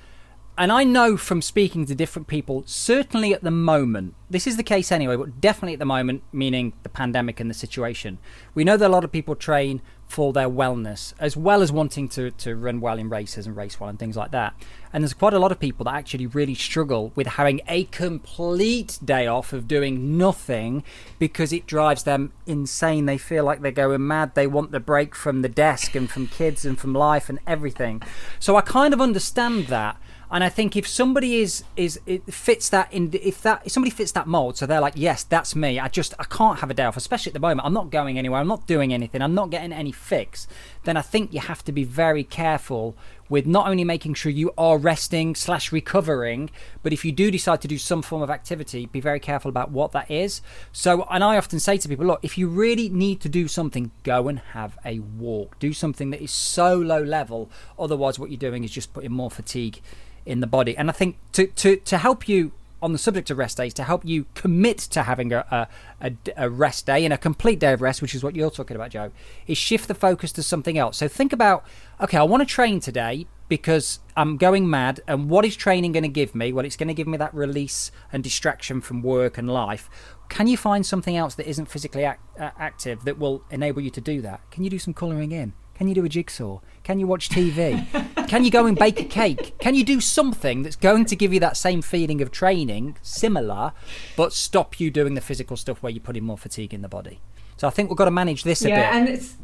And 0.57 0.71
I 0.71 0.83
know 0.83 1.15
from 1.15 1.43
speaking 1.43 1.85
to 1.85 1.93
different 1.93 2.27
people, 2.27 2.63
certainly 2.65 3.31
at 3.31 3.43
the 3.43 3.51
moment, 3.51 4.15
this 4.27 4.47
is 4.47 4.57
the 4.57 4.63
case 4.63 4.91
anyway, 4.91 5.15
but 5.15 5.39
definitely 5.39 5.73
at 5.73 5.79
the 5.79 5.85
moment, 5.85 6.23
meaning 6.31 6.73
the 6.81 6.89
pandemic 6.89 7.39
and 7.39 7.47
the 7.47 7.53
situation, 7.53 8.17
we 8.55 8.63
know 8.63 8.77
that 8.77 8.87
a 8.87 8.89
lot 8.89 9.03
of 9.03 9.11
people 9.11 9.35
train 9.35 9.79
for 10.13 10.31
their 10.31 10.47
wellness, 10.47 11.15
as 11.17 11.35
well 11.35 11.63
as 11.63 11.71
wanting 11.71 12.07
to, 12.07 12.29
to 12.29 12.55
run 12.55 12.79
well 12.79 12.99
in 12.99 13.09
races 13.09 13.47
and 13.47 13.57
race 13.57 13.79
well 13.79 13.89
and 13.89 13.97
things 13.97 14.15
like 14.15 14.29
that. 14.29 14.53
And 14.93 15.03
there's 15.03 15.15
quite 15.15 15.33
a 15.33 15.39
lot 15.39 15.51
of 15.51 15.59
people 15.59 15.85
that 15.85 15.95
actually 15.95 16.27
really 16.27 16.53
struggle 16.53 17.11
with 17.15 17.25
having 17.25 17.61
a 17.67 17.85
complete 17.85 18.99
day 19.03 19.25
off 19.25 19.53
of 19.53 19.67
doing 19.67 20.15
nothing 20.15 20.83
because 21.17 21.51
it 21.51 21.65
drives 21.65 22.03
them 22.03 22.31
insane. 22.45 23.07
They 23.07 23.17
feel 23.17 23.43
like 23.43 23.61
they're 23.61 23.71
going 23.71 24.05
mad. 24.05 24.35
They 24.35 24.45
want 24.45 24.69
the 24.69 24.79
break 24.79 25.15
from 25.15 25.41
the 25.41 25.49
desk 25.49 25.95
and 25.95 26.07
from 26.07 26.27
kids 26.27 26.63
and 26.63 26.79
from 26.79 26.93
life 26.93 27.27
and 27.27 27.39
everything. 27.47 28.03
So 28.39 28.55
I 28.55 28.61
kind 28.61 28.93
of 28.93 29.01
understand 29.01 29.65
that. 29.65 29.97
And 30.33 30.43
I 30.43 30.49
think 30.49 30.75
if 30.75 30.87
somebody 30.87 31.41
is 31.41 31.63
is 31.75 31.99
it 32.07 32.25
fits 32.33 32.67
that 32.69 32.91
in 32.91 33.11
if 33.13 33.43
that 33.43 33.61
if 33.65 33.71
somebody 33.71 33.91
fits 33.91 34.11
that 34.13 34.25
mold, 34.25 34.57
so 34.57 34.65
they're 34.65 34.81
like, 34.81 34.95
yes, 34.95 35.23
that's 35.23 35.55
me. 35.55 35.79
I 35.79 35.87
just 35.87 36.15
I 36.17 36.23
can't 36.23 36.57
have 36.59 36.71
a 36.71 36.73
day 36.73 36.85
off, 36.85 36.97
especially 36.97 37.29
at 37.29 37.35
the 37.35 37.39
moment. 37.39 37.61
I'm 37.67 37.73
not 37.73 37.91
going 37.91 38.17
anywhere. 38.17 38.39
I'm 38.39 38.47
not 38.47 38.65
doing 38.65 38.91
anything. 38.95 39.21
I'm 39.21 39.35
not 39.35 39.51
getting 39.51 39.71
any 39.71 39.91
fix. 39.91 40.47
Then 40.83 40.97
I 40.97 41.01
think 41.01 41.33
you 41.33 41.39
have 41.39 41.63
to 41.65 41.71
be 41.71 41.83
very 41.83 42.23
careful 42.23 42.95
with 43.29 43.45
not 43.45 43.67
only 43.67 43.83
making 43.83 44.13
sure 44.13 44.31
you 44.31 44.53
are 44.57 44.77
resting 44.77 45.33
slash 45.33 45.71
recovering, 45.71 46.49
but 46.83 46.93
if 46.93 47.03
you 47.03 47.11
do 47.11 47.31
decide 47.31 47.61
to 47.61 47.67
do 47.67 47.77
some 47.77 48.01
form 48.01 48.21
of 48.21 48.29
activity, 48.29 48.85
be 48.85 48.99
very 48.99 49.19
careful 49.19 49.49
about 49.49 49.71
what 49.71 49.91
that 49.93 50.11
is. 50.11 50.41
So, 50.71 51.07
and 51.09 51.23
I 51.23 51.37
often 51.37 51.59
say 51.59 51.77
to 51.77 51.87
people, 51.87 52.05
look, 52.05 52.19
if 52.21 52.37
you 52.37 52.47
really 52.47 52.89
need 52.89 53.21
to 53.21 53.29
do 53.29 53.47
something, 53.47 53.91
go 54.03 54.27
and 54.27 54.39
have 54.39 54.77
a 54.85 54.99
walk. 54.99 55.57
Do 55.59 55.73
something 55.73 56.09
that 56.11 56.21
is 56.21 56.31
so 56.31 56.75
low 56.77 57.01
level. 57.01 57.49
Otherwise, 57.79 58.19
what 58.19 58.29
you're 58.29 58.37
doing 58.37 58.63
is 58.63 58.71
just 58.71 58.93
putting 58.93 59.11
more 59.11 59.31
fatigue 59.31 59.81
in 60.25 60.39
the 60.39 60.47
body. 60.47 60.77
And 60.77 60.89
I 60.89 60.93
think 60.93 61.17
to, 61.33 61.47
to, 61.47 61.77
to 61.77 61.97
help 61.97 62.29
you 62.29 62.51
on 62.83 62.91
the 62.91 62.97
subject 62.97 63.31
of 63.31 63.37
rest 63.37 63.57
days, 63.57 63.73
to 63.75 63.83
help 63.83 64.03
you 64.03 64.25
commit 64.35 64.77
to 64.77 65.03
having 65.03 65.31
a, 65.31 65.69
a, 66.01 66.11
a, 66.35 66.49
rest 66.49 66.85
day 66.85 67.05
and 67.05 67.13
a 67.13 67.17
complete 67.17 67.57
day 67.57 67.71
of 67.71 67.81
rest, 67.81 68.01
which 68.01 68.13
is 68.13 68.23
what 68.23 68.35
you're 68.35 68.51
talking 68.51 68.75
about, 68.75 68.91
Joe, 68.91 69.11
is 69.47 69.57
shift 69.57 69.87
the 69.87 69.95
focus 69.95 70.33
to 70.33 70.43
something 70.43 70.77
else. 70.77 70.97
So 70.97 71.07
think 71.07 71.31
about, 71.31 71.65
okay, 72.01 72.17
I 72.17 72.23
want 72.23 72.41
to 72.41 72.45
train 72.45 72.81
today 72.81 73.25
because 73.47 73.99
I'm 74.17 74.35
going 74.35 74.69
mad. 74.69 74.99
And 75.07 75.29
what 75.29 75.45
is 75.45 75.55
training 75.55 75.93
going 75.93 76.03
to 76.03 76.09
give 76.09 76.35
me? 76.35 76.51
Well, 76.51 76.65
it's 76.65 76.75
going 76.75 76.89
to 76.89 76.93
give 76.93 77.07
me 77.07 77.17
that 77.17 77.33
release 77.33 77.89
and 78.11 78.21
distraction 78.21 78.81
from 78.81 79.01
work 79.01 79.37
and 79.37 79.49
life. 79.49 79.89
Can 80.27 80.47
you 80.47 80.57
find 80.57 80.85
something 80.85 81.15
else 81.15 81.35
that 81.35 81.47
isn't 81.47 81.67
physically 81.67 82.03
ac- 82.03 82.17
uh, 82.37 82.51
active 82.59 83.05
that 83.05 83.17
will 83.17 83.43
enable 83.49 83.81
you 83.81 83.91
to 83.91 84.01
do 84.01 84.19
that? 84.21 84.41
Can 84.51 84.65
you 84.65 84.69
do 84.69 84.79
some 84.79 84.93
colouring 84.93 85.31
in? 85.31 85.53
Can 85.75 85.87
you 85.87 85.95
do 85.95 86.05
a 86.05 86.09
jigsaw? 86.09 86.59
Can 86.83 86.99
you 86.99 87.07
watch 87.07 87.29
TV? 87.29 87.87
Can 88.27 88.43
you 88.43 88.51
go 88.51 88.65
and 88.65 88.77
bake 88.77 88.99
a 88.99 89.05
cake? 89.05 89.57
Can 89.59 89.75
you 89.75 89.83
do 89.83 89.99
something 89.99 90.63
that's 90.63 90.75
going 90.75 91.05
to 91.05 91.15
give 91.15 91.33
you 91.33 91.39
that 91.39 91.57
same 91.57 91.81
feeling 91.81 92.21
of 92.21 92.31
training, 92.31 92.97
similar, 93.01 93.73
but 94.15 94.33
stop 94.33 94.79
you 94.79 94.91
doing 94.91 95.15
the 95.15 95.21
physical 95.21 95.57
stuff 95.57 95.81
where 95.81 95.91
you're 95.91 96.01
putting 96.01 96.23
more 96.23 96.37
fatigue 96.37 96.73
in 96.73 96.81
the 96.81 96.89
body? 96.89 97.19
So 97.57 97.67
I 97.67 97.71
think 97.71 97.89
we've 97.89 97.97
got 97.97 98.05
to 98.05 98.11
manage 98.11 98.43
this 98.43 98.63
a 98.63 98.69
yeah, 98.69 98.75
bit. 98.75 98.81
Yeah, 98.81 98.97
and 98.97 99.09
it's 99.09 99.35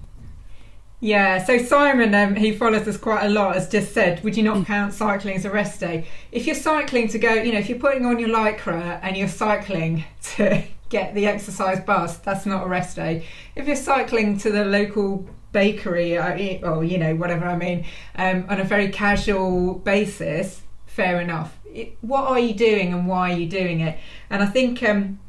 yeah, 1.02 1.44
so 1.44 1.58
Simon, 1.58 2.14
um, 2.14 2.36
he 2.36 2.52
follows 2.52 2.86
us 2.86 2.98
quite 2.98 3.26
a 3.26 3.30
lot, 3.30 3.56
has 3.56 3.70
just 3.70 3.94
said, 3.94 4.22
would 4.24 4.36
you 4.36 4.44
not 4.44 4.66
count 4.66 4.94
cycling 4.94 5.36
as 5.36 5.46
a 5.46 5.50
rest 5.50 5.80
day? 5.80 6.08
If 6.34 6.46
you're 6.46 6.56
cycling 6.56 7.08
to 7.10 7.20
go, 7.20 7.34
you 7.36 7.54
know, 7.54 7.60
if 7.60 7.70
you're 7.70 7.80
putting 7.80 8.06
on 8.06 8.20
your 8.20 8.28
lycra 8.28 9.00
and 9.02 9.16
you're 9.16 9.30
cycling 9.30 10.04
to 10.36 10.62
get 10.90 11.16
the 11.16 11.26
exercise 11.26 11.80
bus, 11.80 12.18
that's 12.18 12.46
not 12.46 12.66
a 12.66 12.70
rest 12.70 12.98
day. 12.98 13.26
If 13.56 13.66
you're 13.66 13.78
cycling 13.78 14.38
to 14.40 14.52
the 14.52 14.66
local 14.66 15.26
bakery 15.52 16.18
uh, 16.18 16.70
or 16.70 16.84
you 16.84 16.98
know 16.98 17.16
whatever 17.16 17.46
I 17.46 17.56
mean 17.56 17.86
um, 18.16 18.46
on 18.50 18.60
a 18.60 18.64
very 18.64 18.90
casual 18.90 19.76
basis, 19.76 20.62
fair 20.86 21.20
enough. 21.22 21.58
It, 21.66 21.98
what 22.02 22.26
are 22.26 22.40
you 22.40 22.54
doing 22.54 22.94
and 22.94 23.08
why 23.08 23.32
are 23.32 23.38
you 23.38 23.48
doing 23.48 23.82
it? 23.82 24.00
And 24.30 24.42
I 24.42 24.48
think 24.48 24.82
um, 24.84 25.20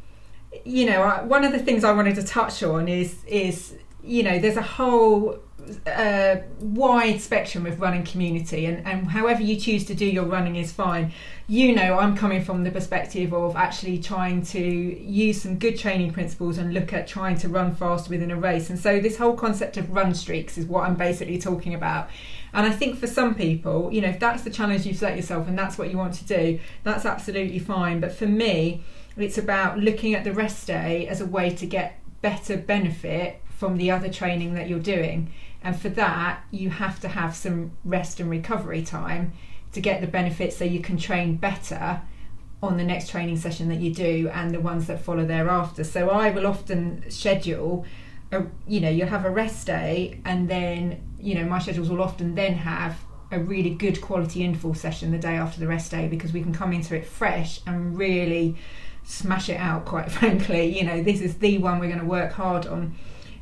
you 0.64 0.86
know 0.86 1.06
one 1.26 1.44
of 1.44 1.52
the 1.52 1.58
things 1.58 1.84
I 1.84 1.92
wanted 1.92 2.14
to 2.16 2.22
touch 2.22 2.62
on 2.62 2.88
is 2.88 3.24
is 3.26 3.74
you 4.02 4.22
know 4.22 4.38
there's 4.38 4.56
a 4.56 4.62
whole 4.62 5.38
uh, 5.86 6.36
wide 6.60 7.20
spectrum 7.20 7.66
of 7.66 7.80
running 7.80 8.04
community, 8.04 8.66
and, 8.66 8.86
and 8.86 9.08
however 9.08 9.42
you 9.42 9.56
choose 9.56 9.84
to 9.86 9.94
do 9.94 10.04
your 10.04 10.24
running 10.24 10.56
is 10.56 10.72
fine. 10.72 11.12
You 11.46 11.74
know, 11.74 11.98
I'm 11.98 12.16
coming 12.16 12.44
from 12.44 12.64
the 12.64 12.70
perspective 12.70 13.32
of 13.32 13.56
actually 13.56 13.98
trying 13.98 14.42
to 14.46 14.60
use 14.60 15.42
some 15.42 15.58
good 15.58 15.78
training 15.78 16.12
principles 16.12 16.58
and 16.58 16.72
look 16.72 16.92
at 16.92 17.06
trying 17.06 17.36
to 17.38 17.48
run 17.48 17.74
fast 17.74 18.08
within 18.08 18.30
a 18.30 18.36
race. 18.36 18.70
And 18.70 18.78
so, 18.78 19.00
this 19.00 19.16
whole 19.16 19.36
concept 19.36 19.76
of 19.76 19.90
run 19.90 20.14
streaks 20.14 20.58
is 20.58 20.66
what 20.66 20.88
I'm 20.88 20.96
basically 20.96 21.38
talking 21.38 21.74
about. 21.74 22.08
And 22.52 22.66
I 22.66 22.70
think 22.70 22.98
for 22.98 23.06
some 23.06 23.34
people, 23.34 23.92
you 23.92 24.00
know, 24.00 24.08
if 24.08 24.18
that's 24.18 24.42
the 24.42 24.50
challenge 24.50 24.86
you've 24.86 24.96
set 24.96 25.16
yourself 25.16 25.46
and 25.48 25.58
that's 25.58 25.78
what 25.78 25.90
you 25.90 25.96
want 25.96 26.14
to 26.14 26.24
do, 26.24 26.58
that's 26.82 27.04
absolutely 27.04 27.58
fine. 27.58 28.00
But 28.00 28.12
for 28.12 28.26
me, 28.26 28.82
it's 29.16 29.38
about 29.38 29.78
looking 29.78 30.14
at 30.14 30.24
the 30.24 30.32
rest 30.32 30.66
day 30.66 31.06
as 31.06 31.20
a 31.20 31.26
way 31.26 31.50
to 31.50 31.66
get 31.66 32.00
better 32.22 32.56
benefit 32.56 33.42
from 33.60 33.76
the 33.76 33.90
other 33.90 34.08
training 34.08 34.54
that 34.54 34.70
you're 34.70 34.78
doing. 34.78 35.30
And 35.62 35.78
for 35.78 35.90
that, 35.90 36.42
you 36.50 36.70
have 36.70 36.98
to 37.00 37.08
have 37.08 37.36
some 37.36 37.72
rest 37.84 38.18
and 38.18 38.30
recovery 38.30 38.80
time 38.80 39.34
to 39.72 39.82
get 39.82 40.00
the 40.00 40.06
benefits 40.06 40.56
so 40.56 40.64
you 40.64 40.80
can 40.80 40.96
train 40.96 41.36
better 41.36 42.00
on 42.62 42.78
the 42.78 42.84
next 42.84 43.10
training 43.10 43.36
session 43.36 43.68
that 43.68 43.78
you 43.78 43.92
do 43.92 44.30
and 44.32 44.54
the 44.54 44.60
ones 44.60 44.86
that 44.86 45.02
follow 45.02 45.26
thereafter. 45.26 45.84
So 45.84 46.08
I 46.08 46.30
will 46.30 46.46
often 46.46 47.04
schedule 47.10 47.84
a, 48.32 48.44
you 48.66 48.80
know, 48.80 48.88
you'll 48.88 49.08
have 49.08 49.26
a 49.26 49.30
rest 49.30 49.66
day 49.66 50.22
and 50.24 50.48
then, 50.48 51.02
you 51.20 51.34
know, 51.34 51.44
my 51.44 51.58
schedules 51.58 51.90
will 51.90 52.00
often 52.00 52.34
then 52.34 52.54
have 52.54 52.98
a 53.30 53.38
really 53.38 53.74
good 53.74 54.00
quality 54.00 54.42
interval 54.42 54.72
session 54.72 55.10
the 55.10 55.18
day 55.18 55.36
after 55.36 55.60
the 55.60 55.68
rest 55.68 55.90
day 55.90 56.08
because 56.08 56.32
we 56.32 56.40
can 56.40 56.54
come 56.54 56.72
into 56.72 56.96
it 56.96 57.04
fresh 57.04 57.60
and 57.66 57.98
really 57.98 58.56
smash 59.04 59.50
it 59.50 59.60
out 59.60 59.84
quite 59.84 60.10
frankly. 60.18 60.78
You 60.78 60.84
know, 60.86 61.02
this 61.02 61.20
is 61.20 61.36
the 61.36 61.58
one 61.58 61.78
we're 61.78 61.88
going 61.88 62.00
to 62.00 62.06
work 62.06 62.32
hard 62.32 62.66
on 62.66 62.94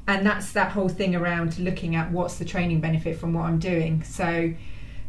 and 0.08 0.26
that's 0.26 0.52
that 0.52 0.72
whole 0.72 0.88
thing 0.88 1.14
around 1.14 1.58
looking 1.58 1.94
at 1.94 2.10
what's 2.10 2.38
the 2.38 2.44
training 2.44 2.80
benefit 2.80 3.18
from 3.18 3.34
what 3.34 3.42
I'm 3.42 3.58
doing. 3.58 4.02
So, 4.02 4.54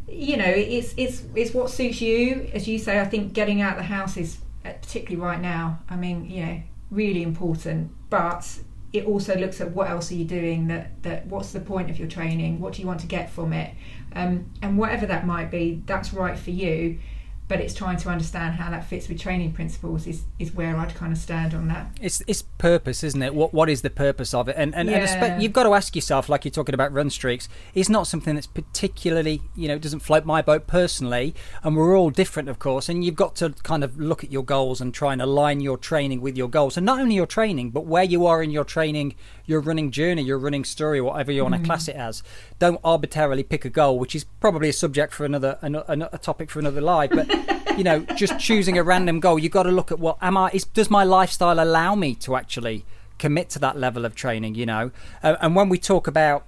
you 0.09 0.37
know, 0.37 0.43
it's 0.45 0.93
it's 0.97 1.23
it's 1.33 1.53
what 1.53 1.71
suits 1.71 2.01
you. 2.01 2.49
As 2.53 2.67
you 2.67 2.77
say, 2.77 2.99
I 2.99 3.05
think 3.05 3.31
getting 3.31 3.61
out 3.61 3.71
of 3.71 3.77
the 3.77 3.83
house 3.83 4.17
is 4.17 4.39
uh, 4.65 4.73
particularly 4.73 5.25
right 5.25 5.39
now. 5.39 5.79
I 5.89 5.95
mean, 5.95 6.29
you 6.29 6.45
know, 6.45 6.61
really 6.91 7.23
important. 7.23 7.91
But 8.09 8.59
it 8.91 9.05
also 9.05 9.35
looks 9.37 9.61
at 9.61 9.71
what 9.71 9.89
else 9.89 10.11
are 10.11 10.15
you 10.15 10.25
doing. 10.25 10.67
That 10.67 11.01
that 11.03 11.27
what's 11.27 11.53
the 11.53 11.61
point 11.61 11.89
of 11.89 11.97
your 11.97 12.09
training? 12.09 12.59
What 12.59 12.73
do 12.73 12.81
you 12.81 12.87
want 12.87 12.99
to 12.99 13.07
get 13.07 13.29
from 13.29 13.53
it? 13.53 13.73
Um, 14.13 14.51
and 14.61 14.77
whatever 14.77 15.05
that 15.05 15.25
might 15.25 15.49
be, 15.49 15.81
that's 15.85 16.13
right 16.13 16.37
for 16.37 16.51
you 16.51 16.99
but 17.49 17.59
it's 17.59 17.73
trying 17.73 17.97
to 17.97 18.09
understand 18.09 18.55
how 18.55 18.69
that 18.69 18.85
fits 18.85 19.09
with 19.09 19.19
training 19.19 19.51
principles 19.51 20.05
is, 20.05 20.21
is 20.37 20.53
where 20.53 20.77
I'd 20.77 20.93
kind 20.93 21.11
of 21.11 21.17
stand 21.17 21.55
on 21.55 21.67
that. 21.69 21.87
It's 21.99 22.21
it's 22.27 22.43
purpose, 22.43 23.03
isn't 23.03 23.23
it? 23.23 23.33
What 23.33 23.55
what 23.55 23.69
is 23.69 23.81
the 23.81 23.89
purpose 23.89 24.35
of 24.35 24.47
it? 24.47 24.55
And 24.55 24.75
and, 24.75 24.87
Yeah. 24.87 25.25
and 25.25 25.41
you've 25.41 25.51
got 25.51 25.63
to 25.63 25.73
ask 25.73 25.95
yourself, 25.95 26.29
like 26.29 26.45
you're 26.45 26.51
talking 26.51 26.75
about 26.75 26.93
run 26.93 27.09
streaks, 27.09 27.49
it's 27.73 27.89
not 27.89 28.05
something 28.05 28.35
that's 28.35 28.47
particularly, 28.47 29.41
you 29.55 29.67
know, 29.67 29.79
doesn't 29.79 30.01
float 30.01 30.25
my 30.25 30.43
boat 30.43 30.67
personally. 30.67 31.33
And 31.63 31.75
we're 31.75 31.97
all 31.97 32.11
different, 32.11 32.49
of 32.49 32.59
course. 32.59 32.87
And 32.87 33.03
you've 33.03 33.15
got 33.15 33.35
to 33.37 33.49
kind 33.63 33.83
of 33.83 33.99
look 33.99 34.23
at 34.23 34.31
your 34.31 34.43
goals 34.43 34.79
and 34.79 34.93
try 34.93 35.11
and 35.11 35.21
align 35.21 35.59
your 35.59 35.77
training 35.77 36.21
with 36.21 36.37
your 36.37 36.49
goals. 36.49 36.77
And 36.77 36.85
not 36.85 36.99
only 36.99 37.15
your 37.15 37.25
training, 37.25 37.71
but 37.71 37.87
where 37.87 38.03
you 38.03 38.27
are 38.27 38.43
in 38.43 38.51
your 38.51 38.63
training, 38.63 39.15
your 39.47 39.59
running 39.59 39.89
journey, 39.89 40.21
your 40.21 40.37
running 40.37 40.63
story, 40.65 41.01
whatever 41.01 41.31
you 41.31 41.41
want 41.41 41.55
to 41.55 41.57
mm-hmm. 41.57 41.65
class 41.65 41.87
it 41.87 41.95
as. 41.95 42.21
Don't 42.59 42.79
arbitrarily 42.83 43.41
pick 43.41 43.65
a 43.65 43.69
goal, 43.71 43.97
which 43.97 44.13
is 44.13 44.25
probably 44.39 44.69
a 44.69 44.73
subject 44.73 45.13
for 45.13 45.25
another, 45.25 45.57
another 45.63 46.09
a 46.13 46.17
topic 46.19 46.51
for 46.51 46.59
another 46.59 46.81
live. 46.81 47.09
But 47.09 47.38
you 47.77 47.83
know, 47.83 48.01
just 48.15 48.37
choosing 48.39 48.77
a 48.77 48.83
random 48.83 49.19
goal, 49.19 49.39
you've 49.39 49.51
got 49.51 49.63
to 49.63 49.71
look 49.71 49.91
at 49.91 49.99
what 49.99 50.17
am 50.21 50.37
I? 50.37 50.49
Is, 50.53 50.65
does 50.65 50.89
my 50.89 51.03
lifestyle 51.03 51.59
allow 51.59 51.95
me 51.95 52.15
to 52.15 52.35
actually 52.35 52.85
commit 53.17 53.49
to 53.51 53.59
that 53.59 53.77
level 53.77 54.05
of 54.05 54.15
training? 54.15 54.55
You 54.55 54.65
know, 54.65 54.91
uh, 55.23 55.35
and 55.41 55.55
when 55.55 55.69
we 55.69 55.77
talk 55.77 56.07
about 56.07 56.45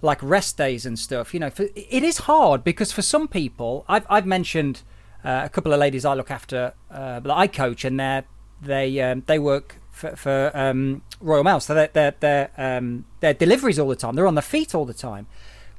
like 0.00 0.22
rest 0.22 0.56
days 0.56 0.86
and 0.86 0.98
stuff, 0.98 1.34
you 1.34 1.40
know, 1.40 1.50
for, 1.50 1.64
it 1.74 2.02
is 2.02 2.18
hard 2.18 2.64
because 2.64 2.92
for 2.92 3.02
some 3.02 3.28
people, 3.28 3.84
I've 3.88 4.06
I've 4.08 4.26
mentioned 4.26 4.82
uh, 5.24 5.42
a 5.44 5.48
couple 5.48 5.72
of 5.72 5.80
ladies 5.80 6.04
I 6.04 6.14
look 6.14 6.30
after 6.30 6.74
uh, 6.90 7.20
that 7.20 7.32
I 7.32 7.46
coach, 7.46 7.84
and 7.84 7.98
they 7.98 8.22
they 8.62 9.00
um, 9.00 9.22
they 9.26 9.38
work 9.38 9.76
for, 9.90 10.16
for 10.16 10.50
um, 10.54 11.02
Royal 11.20 11.44
Mail, 11.44 11.60
so 11.60 11.74
they're 11.74 11.90
they're, 11.92 12.14
they're 12.20 12.50
um, 12.56 13.04
they're 13.20 13.34
deliveries 13.34 13.78
all 13.78 13.88
the 13.88 13.96
time. 13.96 14.14
They're 14.14 14.26
on 14.26 14.34
their 14.34 14.42
feet 14.42 14.74
all 14.74 14.84
the 14.84 14.94
time. 14.94 15.26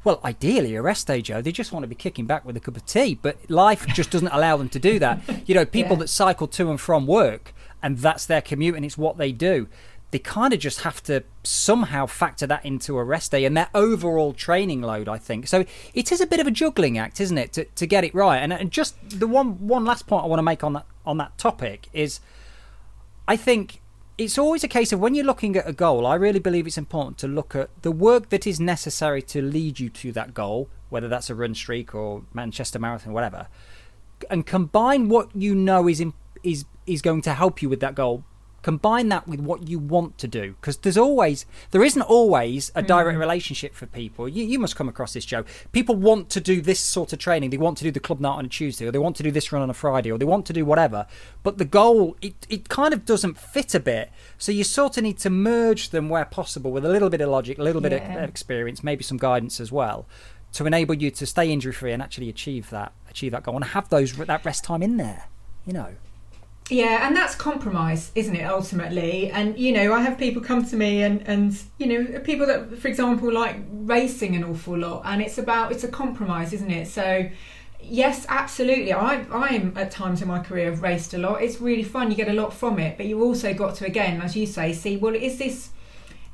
Well, 0.03 0.21
ideally, 0.23 0.75
a 0.75 0.81
rest 0.81 1.07
day, 1.07 1.21
Joe. 1.21 1.41
They 1.41 1.51
just 1.51 1.71
want 1.71 1.83
to 1.83 1.87
be 1.87 1.95
kicking 1.95 2.25
back 2.25 2.45
with 2.45 2.55
a 2.55 2.59
cup 2.61 2.77
of 2.77 2.85
tea, 2.85 3.15
but 3.21 3.37
life 3.49 3.85
just 3.87 4.11
doesn't 4.11 4.29
allow 4.29 4.55
them 4.57 4.69
to 4.69 4.79
do 4.79 4.97
that. 4.99 5.19
You 5.47 5.55
know, 5.55 5.65
people 5.65 5.93
Yeah. 5.97 5.99
that 6.01 6.07
cycle 6.07 6.47
to 6.47 6.69
and 6.69 6.79
from 6.79 7.05
work, 7.05 7.53
and 7.83 7.97
that's 7.97 8.25
their 8.25 8.41
commute, 8.41 8.75
and 8.75 8.85
it's 8.85 8.97
what 8.97 9.17
they 9.17 9.31
do. 9.33 9.67
They 10.11 10.19
kind 10.19 10.53
of 10.53 10.59
just 10.59 10.81
have 10.81 11.03
to 11.03 11.23
somehow 11.43 12.05
factor 12.07 12.47
that 12.47 12.65
into 12.65 12.97
a 12.97 13.03
rest 13.03 13.31
day 13.31 13.45
and 13.45 13.55
their 13.55 13.69
overall 13.75 14.33
training 14.33 14.81
load. 14.81 15.07
I 15.07 15.17
think 15.19 15.47
so. 15.47 15.65
It 15.93 16.11
is 16.11 16.19
a 16.21 16.25
bit 16.25 16.39
of 16.39 16.47
a 16.47 16.51
juggling 16.51 16.97
act, 16.97 17.19
isn't 17.21 17.37
it, 17.37 17.53
to, 17.53 17.65
to 17.65 17.85
get 17.85 18.03
it 18.03 18.15
right? 18.15 18.37
And, 18.37 18.51
and 18.51 18.71
just 18.71 18.95
the 19.19 19.27
one 19.27 19.67
one 19.67 19.85
last 19.85 20.07
point 20.07 20.23
I 20.23 20.27
want 20.27 20.39
to 20.39 20.43
make 20.43 20.63
on 20.63 20.73
that 20.73 20.85
on 21.05 21.17
that 21.17 21.37
topic 21.37 21.89
is, 21.93 22.21
I 23.27 23.35
think 23.35 23.81
it's 24.19 24.37
always 24.37 24.65
a 24.65 24.67
case 24.67 24.91
of 24.91 24.99
when 24.99 25.15
you're 25.15 25.25
looking 25.25 25.55
at 25.55 25.67
a 25.67 25.71
goal, 25.71 26.05
I 26.05 26.15
really 26.15 26.39
believe 26.39 26.67
it's 26.67 26.77
important 26.77 27.17
to 27.19 27.27
look 27.27 27.55
at 27.55 27.69
the 27.83 27.91
work 27.91 28.29
that 28.29 28.45
is 28.45 28.59
necessary 28.59 29.21
to 29.23 29.41
lead 29.41 29.79
you 29.79 29.89
to 29.89 30.11
that 30.11 30.33
goal, 30.33 30.69
whether 30.89 31.07
that's 31.07 31.29
a 31.29 31.35
run 31.35 31.55
streak 31.55 31.95
or 31.95 32.23
Manchester 32.33 32.79
Marathon, 32.79 33.13
whatever, 33.13 33.47
and 34.29 34.45
combine 34.45 35.07
what 35.07 35.33
you 35.33 35.55
know 35.55 35.87
is 35.87 36.01
in, 36.01 36.13
is 36.43 36.65
is 36.85 37.01
going 37.01 37.21
to 37.21 37.33
help 37.33 37.61
you 37.61 37.69
with 37.69 37.79
that 37.79 37.95
goal. 37.95 38.25
Combine 38.61 39.09
that 39.09 39.27
with 39.27 39.39
what 39.39 39.67
you 39.67 39.79
want 39.79 40.17
to 40.17 40.27
do, 40.27 40.55
because 40.59 40.77
there's 40.77 40.97
always 40.97 41.45
there 41.71 41.83
isn't 41.83 42.01
always 42.01 42.71
a 42.75 42.81
direct 42.81 43.17
mm. 43.17 43.19
relationship 43.21 43.73
for 43.73 43.85
people. 43.85 44.27
You, 44.27 44.43
you 44.43 44.59
must 44.59 44.75
come 44.75 44.89
across 44.89 45.13
this, 45.13 45.25
Joe. 45.25 45.45
People 45.71 45.95
want 45.95 46.29
to 46.31 46.41
do 46.41 46.61
this 46.61 46.79
sort 46.79 47.13
of 47.13 47.19
training. 47.19 47.51
They 47.51 47.57
want 47.57 47.77
to 47.77 47.83
do 47.83 47.91
the 47.91 47.99
club 47.99 48.19
night 48.19 48.35
on 48.35 48.45
a 48.45 48.49
Tuesday, 48.49 48.85
or 48.85 48.91
they 48.91 48.99
want 48.99 49.15
to 49.17 49.23
do 49.23 49.31
this 49.31 49.51
run 49.51 49.61
on 49.61 49.69
a 49.69 49.73
Friday, 49.73 50.11
or 50.11 50.17
they 50.17 50.25
want 50.25 50.45
to 50.47 50.53
do 50.53 50.65
whatever. 50.65 51.07
But 51.43 51.57
the 51.57 51.65
goal, 51.65 52.17
it, 52.21 52.33
it 52.49 52.69
kind 52.69 52.93
of 52.93 53.05
doesn't 53.05 53.37
fit 53.37 53.73
a 53.73 53.79
bit. 53.79 54.11
So 54.37 54.51
you 54.51 54.63
sort 54.63 54.97
of 54.97 55.03
need 55.03 55.19
to 55.19 55.29
merge 55.29 55.89
them 55.89 56.09
where 56.09 56.25
possible 56.25 56.71
with 56.71 56.85
a 56.85 56.89
little 56.89 57.09
bit 57.09 57.21
of 57.21 57.29
logic, 57.29 57.59
a 57.59 57.63
little 57.63 57.81
bit 57.81 57.93
Yeah. 57.93 58.23
of 58.23 58.29
experience, 58.29 58.83
maybe 58.83 59.03
some 59.03 59.17
guidance 59.17 59.59
as 59.59 59.71
well, 59.71 60.05
to 60.53 60.65
enable 60.65 60.95
you 60.95 61.11
to 61.11 61.25
stay 61.25 61.51
injury 61.51 61.73
free 61.73 61.91
and 61.91 62.01
actually 62.01 62.29
achieve 62.29 62.69
that 62.71 62.91
achieve 63.09 63.31
that 63.31 63.43
goal 63.43 63.55
and 63.55 63.65
have 63.65 63.89
those 63.89 64.13
that 64.13 64.43
rest 64.45 64.63
time 64.63 64.83
in 64.83 64.97
there. 64.97 65.25
You 65.65 65.73
know. 65.73 65.95
Yeah, 66.69 67.07
and 67.07 67.15
that's 67.15 67.33
compromise, 67.33 68.11
isn't 68.13 68.35
it, 68.35 68.43
ultimately? 68.43 69.31
And, 69.31 69.57
you 69.57 69.71
know, 69.71 69.91
I 69.91 70.01
have 70.01 70.19
people 70.19 70.41
come 70.41 70.63
to 70.65 70.75
me 70.75 71.01
and, 71.01 71.27
and, 71.27 71.59
you 71.79 71.87
know, 71.87 72.19
people 72.19 72.45
that, 72.45 72.77
for 72.77 72.87
example, 72.87 73.33
like 73.33 73.55
racing 73.71 74.35
an 74.35 74.43
awful 74.43 74.77
lot, 74.77 75.01
and 75.05 75.19
it's 75.19 75.39
about, 75.39 75.71
it's 75.71 75.83
a 75.83 75.87
compromise, 75.87 76.53
isn't 76.53 76.69
it? 76.69 76.87
So, 76.87 77.27
yes, 77.81 78.27
absolutely. 78.29 78.93
I, 78.93 79.25
I'm 79.31 79.75
at 79.77 79.89
times 79.89 80.21
in 80.21 80.27
my 80.27 80.43
career 80.43 80.69
have 80.69 80.83
raced 80.83 81.15
a 81.15 81.17
lot. 81.17 81.41
It's 81.41 81.59
really 81.59 81.83
fun. 81.83 82.11
You 82.11 82.17
get 82.17 82.27
a 82.27 82.33
lot 82.33 82.53
from 82.53 82.77
it, 82.77 82.97
but 82.97 83.07
you 83.07 83.23
also 83.23 83.51
got 83.51 83.73
to, 83.77 83.85
again, 83.87 84.21
as 84.21 84.35
you 84.35 84.45
say, 84.45 84.71
see, 84.73 84.95
well, 84.95 85.15
is 85.15 85.39
this, 85.39 85.71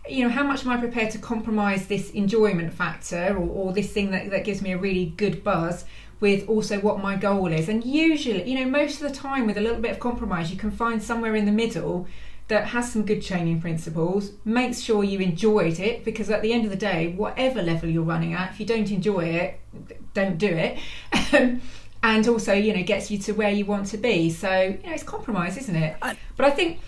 you 0.10 0.26
know, 0.26 0.30
how 0.30 0.44
much 0.44 0.66
am 0.66 0.72
I 0.72 0.78
prepared 0.78 1.12
to 1.12 1.18
compromise 1.18 1.88
this 1.88 2.10
enjoyment 2.10 2.74
factor 2.74 3.38
or, 3.38 3.48
or 3.48 3.74
this 3.74 3.94
thing 3.94 4.12
that, 4.12 4.30
that 4.32 4.44
gives 4.44 4.62
me 4.62 4.74
a 4.74 4.78
really 4.78 5.06
good 5.06 5.46
buzz 5.46 5.86
with 6.20 6.48
also 6.48 6.80
what 6.80 7.00
my 7.02 7.16
goal 7.16 7.52
is? 7.52 7.68
And 7.70 7.84
usually, 7.84 8.50
you 8.50 8.60
know, 8.64 8.70
most 8.70 9.02
of 9.02 9.08
the 9.10 9.16
time 9.16 9.46
with 9.46 9.58
a 9.58 9.62
little 9.62 9.80
bit 9.82 9.92
of 9.92 10.00
compromise, 10.00 10.52
you 10.52 10.58
can 10.58 10.72
find 10.72 11.02
somewhere 11.02 11.36
in 11.36 11.46
the 11.46 11.52
middle 11.52 12.08
that 12.48 12.68
has 12.68 12.92
some 12.92 13.04
good 13.06 13.24
training 13.24 13.60
principles, 13.60 14.32
makes 14.46 14.80
sure 14.80 15.04
you 15.04 15.20
enjoyed 15.20 15.80
it 15.80 16.06
because 16.06 16.30
at 16.30 16.42
the 16.44 16.54
end 16.54 16.64
of 16.64 16.70
the 16.70 16.78
day, 16.78 17.14
whatever 17.18 17.62
level 17.62 17.90
you're 17.90 18.04
running 18.04 18.34
at, 18.34 18.52
if 18.52 18.60
you 18.60 18.66
don't 18.68 18.92
enjoy 18.92 19.26
it, 19.26 19.60
don't 20.14 20.38
do 20.38 20.48
it. 20.50 20.80
And 22.04 22.28
also, 22.28 22.54
you 22.54 22.72
know, 22.72 22.84
gets 22.84 23.10
you 23.10 23.18
to 23.18 23.32
where 23.32 23.50
you 23.50 23.66
want 23.66 23.88
to 23.88 23.98
be. 23.98 24.30
So, 24.30 24.52
you 24.62 24.88
know, 24.88 24.94
it's 24.94 25.02
compromise, 25.02 25.58
isn't 25.58 25.76
it? 25.76 25.98
I- 26.04 26.16
but 26.38 26.46
I 26.46 26.52
think, 26.52 26.80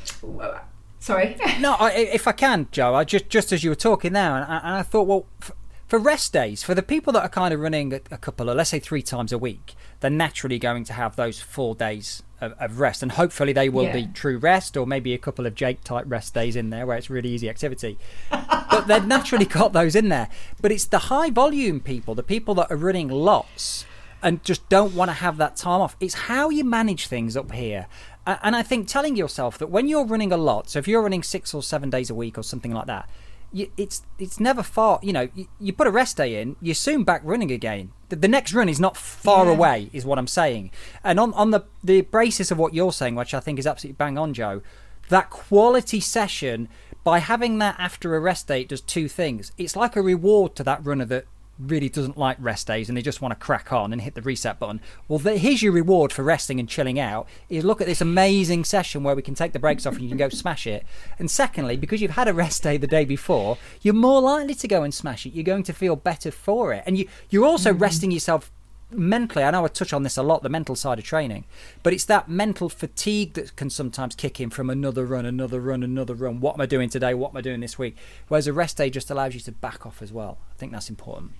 sorry. 0.99 1.35
No, 1.59 1.73
I, 1.73 1.91
if 1.93 2.27
I 2.27 2.33
can, 2.33 2.67
Joe, 2.71 2.93
I 2.93 3.03
just 3.03 3.27
just 3.27 3.51
as 3.51 3.63
you 3.63 3.71
were 3.71 3.75
talking 3.75 4.13
there, 4.13 4.35
and 4.35 4.45
I, 4.45 4.57
and 4.57 4.75
I 4.75 4.81
thought, 4.83 5.07
well, 5.07 5.25
f- 5.41 5.51
for 5.87 5.97
rest 5.97 6.33
days, 6.33 6.63
for 6.63 6.75
the 6.75 6.83
people 6.83 7.13
that 7.13 7.23
are 7.23 7.29
kind 7.29 7.53
of 7.53 7.59
running 7.59 7.93
a, 7.93 8.01
a 8.11 8.17
couple 8.17 8.49
of, 8.49 8.57
let's 8.57 8.69
say, 8.69 8.79
three 8.79 9.01
times 9.01 9.31
a 9.31 9.37
week, 9.37 9.75
they're 10.01 10.11
naturally 10.11 10.59
going 10.59 10.83
to 10.83 10.93
have 10.93 11.15
those 11.15 11.39
four 11.39 11.75
days 11.75 12.23
of, 12.41 12.53
of 12.59 12.79
rest, 12.79 13.01
and 13.01 13.13
hopefully 13.13 13.53
they 13.53 13.69
will 13.69 13.91
be 13.91 14.07
true 14.13 14.37
rest, 14.37 14.77
or 14.77 14.85
maybe 14.85 15.13
a 15.13 15.17
couple 15.17 15.45
of 15.45 15.55
Jake 15.55 15.83
type 15.83 16.05
rest 16.07 16.33
days 16.33 16.55
in 16.55 16.69
there 16.69 16.85
where 16.85 16.97
it's 16.97 17.09
really 17.09 17.29
easy 17.29 17.49
activity. 17.49 17.97
but 18.29 18.87
they've 18.87 19.07
naturally 19.07 19.45
got 19.45 19.73
those 19.73 19.95
in 19.95 20.09
there. 20.09 20.27
But 20.61 20.71
it's 20.71 20.85
the 20.85 20.99
high 20.99 21.29
volume 21.29 21.79
people, 21.79 22.15
the 22.15 22.23
people 22.23 22.53
that 22.55 22.69
are 22.69 22.77
running 22.77 23.07
lots 23.07 23.85
and 24.21 24.43
just 24.43 24.67
don't 24.69 24.93
want 24.93 25.09
to 25.09 25.13
have 25.13 25.37
that 25.37 25.55
time 25.55 25.81
off. 25.81 25.95
It's 25.99 26.13
how 26.13 26.49
you 26.49 26.63
manage 26.63 27.07
things 27.07 27.37
up 27.37 27.51
here. 27.51 27.87
And 28.25 28.57
I 28.57 28.61
think 28.61 28.87
telling 28.89 29.15
yourself 29.15 29.57
that 29.59 29.67
when 29.67 29.87
you're 29.87 30.05
running 30.05 30.33
a 30.33 30.37
lot, 30.37 30.69
so 30.69 30.79
if 30.79 30.87
you're 30.87 31.01
running 31.01 31.23
six 31.23 31.53
or 31.53 31.63
seven 31.63 31.89
days 31.89 32.09
a 32.09 32.15
week 32.15 32.37
or 32.37 32.43
something 32.43 32.73
like 32.73 32.87
that, 32.87 33.09
you, 33.53 33.71
it's 33.77 34.03
it's 34.19 34.39
never 34.39 34.61
far. 34.63 34.99
You 35.01 35.13
know, 35.13 35.29
you, 35.35 35.47
you 35.59 35.73
put 35.73 35.87
a 35.87 35.91
rest 35.91 36.17
day 36.17 36.41
in, 36.41 36.55
you're 36.61 36.75
soon 36.75 37.03
back 37.03 37.21
running 37.23 37.51
again. 37.51 37.91
The, 38.09 38.15
the 38.15 38.27
next 38.27 38.53
run 38.53 38.69
is 38.69 38.79
not 38.79 38.95
far 38.97 39.45
Yeah. 39.45 39.51
away, 39.51 39.89
is 39.93 40.05
what 40.05 40.17
I'm 40.19 40.27
saying. 40.27 40.71
And 41.03 41.19
on 41.19 41.33
on 41.33 41.51
the 41.51 41.61
the 41.83 42.01
basis 42.01 42.51
of 42.51 42.57
what 42.57 42.73
you're 42.73 42.91
saying, 42.93 43.15
which 43.15 43.33
I 43.33 43.39
think 43.39 43.59
is 43.59 43.67
absolutely 43.67 43.95
bang 43.97 44.17
on, 44.17 44.33
Joe, 44.33 44.61
that 45.09 45.29
quality 45.29 45.99
session 45.99 46.67
by 47.03 47.19
having 47.19 47.57
that 47.59 47.75
after 47.79 48.15
a 48.15 48.19
rest 48.19 48.47
day 48.47 48.61
it 48.61 48.69
does 48.69 48.81
two 48.81 49.07
things. 49.07 49.51
It's 49.57 49.75
like 49.75 49.95
a 49.95 50.01
reward 50.01 50.55
to 50.57 50.63
that 50.63 50.85
runner 50.85 51.05
that 51.05 51.25
really 51.59 51.89
doesn't 51.89 52.17
like 52.17 52.37
rest 52.39 52.67
days 52.67 52.89
and 52.89 52.97
they 52.97 53.01
just 53.01 53.21
want 53.21 53.31
to 53.31 53.35
crack 53.35 53.71
on 53.71 53.91
and 53.91 54.01
hit 54.01 54.15
the 54.15 54.21
reset 54.21 54.59
button. 54.59 54.79
Well, 55.07 55.19
th- 55.19 55.41
here's 55.41 55.61
your 55.61 55.71
reward 55.73 56.11
for 56.11 56.23
resting 56.23 56.59
and 56.59 56.69
chilling 56.69 56.99
out. 56.99 57.27
Is 57.49 57.63
look 57.63 57.81
at 57.81 57.87
this 57.87 58.01
amazing 58.01 58.63
session 58.63 59.03
where 59.03 59.15
we 59.15 59.21
can 59.21 59.35
take 59.35 59.53
the 59.53 59.59
brakes 59.59 59.85
off 59.85 59.93
and 59.93 60.03
you 60.03 60.09
can 60.09 60.17
go 60.17 60.29
smash 60.29 60.67
it. 60.67 60.85
And 61.19 61.29
secondly, 61.29 61.77
because 61.77 62.01
you've 62.01 62.11
had 62.11 62.27
a 62.27 62.33
rest 62.33 62.63
day 62.63 62.77
the 62.77 62.87
day 62.87 63.05
before, 63.05 63.57
you're 63.81 63.93
more 63.93 64.21
likely 64.21 64.55
to 64.55 64.67
go 64.67 64.83
and 64.83 64.93
smash 64.93 65.25
it. 65.25 65.33
You're 65.33 65.43
going 65.43 65.63
to 65.63 65.73
feel 65.73 65.95
better 65.95 66.31
for 66.31 66.73
it, 66.73 66.83
and 66.85 66.97
you 66.97 67.07
you're 67.29 67.45
also 67.45 67.71
mm-hmm. 67.71 67.81
resting 67.83 68.11
yourself 68.11 68.51
mentally 68.89 69.43
i 69.43 69.51
know 69.51 69.65
i 69.65 69.67
touch 69.67 69.91
on 69.91 70.03
this 70.03 70.15
a 70.15 70.23
lot 70.23 70.43
the 70.43 70.49
mental 70.49 70.73
side 70.73 70.97
of 70.97 71.03
training 71.03 71.43
but 71.83 71.91
it's 71.91 72.05
that 72.05 72.29
mental 72.29 72.69
fatigue 72.69 73.33
that 73.33 73.53
can 73.57 73.69
sometimes 73.69 74.15
kick 74.15 74.39
in 74.39 74.49
from 74.49 74.69
another 74.69 75.05
run 75.05 75.25
another 75.25 75.59
run 75.59 75.83
another 75.83 76.13
run 76.13 76.39
what 76.39 76.55
am 76.55 76.61
i 76.61 76.65
doing 76.65 76.89
today 76.89 77.13
what 77.13 77.31
am 77.31 77.37
i 77.37 77.41
doing 77.41 77.59
this 77.59 77.77
week 77.77 77.97
whereas 78.29 78.47
a 78.47 78.53
rest 78.53 78.77
day 78.77 78.89
just 78.89 79.11
allows 79.11 79.33
you 79.33 79.41
to 79.41 79.51
back 79.51 79.85
off 79.85 80.01
as 80.01 80.13
well 80.13 80.37
i 80.51 80.55
think 80.55 80.71
that's 80.71 80.89
important 80.89 81.31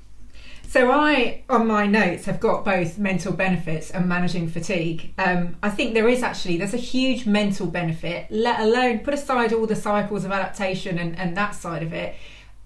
So 0.68 0.92
I, 0.92 1.44
on 1.50 1.66
my 1.66 1.88
notes, 1.88 2.26
have 2.26 2.42
got 2.42 2.66
both 2.66 2.98
mental 2.98 3.32
benefits 3.32 3.90
and 3.90 4.08
managing 4.08 4.50
fatigue. 4.50 5.14
Um, 5.18 5.56
I 5.64 5.70
think 5.70 5.94
there 5.94 6.10
is 6.10 6.22
actually 6.22 6.58
there's 6.58 6.74
a 6.74 6.78
huge 6.78 7.26
mental 7.26 7.68
benefit. 7.68 8.28
Let 8.30 8.60
alone 8.60 9.00
put 9.00 9.14
aside 9.14 9.54
all 9.54 9.66
the 9.66 9.78
cycles 9.78 10.26
of 10.26 10.32
adaptation 10.34 11.00
and, 11.00 11.18
and 11.18 11.38
that 11.38 11.56
side 11.56 11.84
of 11.84 11.94
it. 11.94 12.16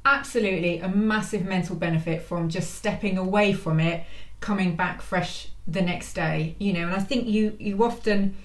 Absolutely, 0.03 0.79
a 0.79 0.89
massive 0.89 1.45
mental 1.45 1.75
benefit 1.75 2.23
from 2.23 2.49
just 2.49 2.73
stepping 2.73 3.19
away 3.19 3.53
from 3.53 3.79
it, 3.79 4.03
coming 4.39 4.75
back 4.75 5.03
fresh 5.03 5.49
the 5.67 5.81
next 5.83 6.13
day. 6.13 6.55
You 6.57 6.73
know, 6.73 6.87
and 6.87 6.95
I 6.95 6.99
think 7.01 7.27
you 7.27 7.55
you 7.59 7.83
often 7.83 8.35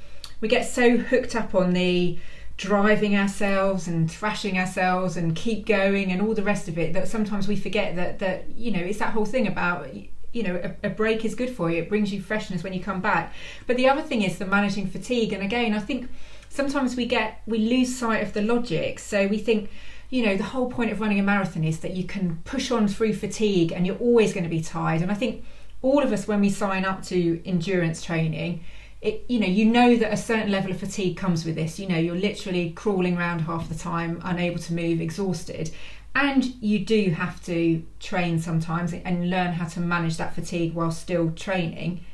we 0.43 0.49
get 0.49 0.67
so 0.67 0.99
hooked 0.99 1.35
up 1.35 1.55
on 1.55 1.73
the 1.73 2.19
driving 2.57 3.15
ourselves 3.17 3.87
and 3.87 4.11
thrashing 4.11 4.59
ourselves 4.59 5.17
and 5.17 5.37
keep 5.37 5.67
going 5.67 6.11
and 6.11 6.23
all 6.23 6.35
the 6.35 6.43
rest 6.43 6.69
of 6.69 6.79
it 6.79 6.95
that 6.95 7.07
sometimes 7.07 7.47
we 7.47 7.57
forget 7.57 7.97
that 7.97 8.19
that 8.19 8.49
you 8.57 8.71
know 8.71 8.81
it's 8.81 8.99
that 8.99 9.13
whole 9.13 9.27
thing 9.27 9.47
about 9.47 9.87
you 10.33 10.43
know 10.43 10.75
a, 10.83 10.87
a, 10.87 10.91
break 10.91 11.25
is 11.25 11.35
good 11.35 11.51
for 11.51 11.71
you. 11.71 11.83
It 11.83 11.89
brings 11.89 12.13
you 12.13 12.21
freshness 12.21 12.63
when 12.63 12.73
you 12.73 12.83
come 12.83 13.01
back. 13.01 13.33
But 13.67 13.77
the 13.77 13.89
other 13.89 14.03
thing 14.03 14.23
is 14.23 14.39
the 14.39 14.47
managing 14.47 14.87
fatigue. 14.87 15.33
And 15.33 15.43
again 15.43 15.75
i 15.75 15.81
think 15.81 16.09
sometimes 16.49 16.97
we 16.97 17.07
get 17.07 17.43
we 17.47 17.59
lose 17.59 17.97
sight 17.97 18.23
of 18.23 18.33
the 18.33 18.43
logic. 18.43 18.99
So 19.01 19.27
we 19.27 19.39
think 19.39 19.71
you 20.09 20.25
know 20.25 20.37
the 20.37 20.45
whole 20.45 20.71
point 20.71 20.91
of 20.93 21.01
running 21.01 21.21
a 21.21 21.23
marathon 21.23 21.65
is 21.65 21.81
that 21.81 21.93
you 21.93 22.05
can 22.05 22.41
push 22.45 22.71
on 22.71 22.89
through 22.89 23.15
fatigue 23.15 23.73
and 23.73 23.87
you're 23.87 23.99
always 23.99 24.33
going 24.33 24.45
to 24.45 24.51
be 24.51 24.63
tired. 24.63 25.03
And 25.03 25.11
i 25.11 25.15
think 25.15 25.45
all 25.83 26.03
of 26.03 26.11
us 26.11 26.27
when 26.27 26.41
we 26.41 26.49
sign 26.49 26.87
up 26.87 27.03
to 27.05 27.43
endurance 27.45 28.03
training 28.03 28.65
it, 29.07 29.25
you 29.29 29.39
know 29.39 29.47
you 29.47 29.65
know 29.65 29.97
that 29.97 30.13
a 30.13 30.17
certain 30.17 30.51
level 30.51 30.71
of 30.71 30.81
fatigue 30.81 31.17
comes 31.17 31.45
with 31.45 31.55
this. 31.55 31.79
You 31.79 31.89
know 31.89 31.99
you're 31.99 32.17
literally 32.17 32.71
crawling 32.71 33.17
around 33.17 33.41
half 33.41 33.69
the 33.69 33.75
time 33.75 34.21
unable 34.25 34.59
to 34.61 34.75
move 34.75 35.01
exhausted. 35.01 35.71
And 36.15 36.45
you 36.63 36.79
do 36.79 37.11
have 37.11 37.45
to 37.45 37.83
train 38.01 38.39
sometimes 38.41 38.95
and 38.95 39.29
learn 39.29 39.53
how 39.53 39.67
to 39.67 39.81
manage 39.81 40.17
that 40.17 40.35
fatigue 40.35 40.73
while 40.73 40.91
still 40.91 41.31
training. 41.31 42.05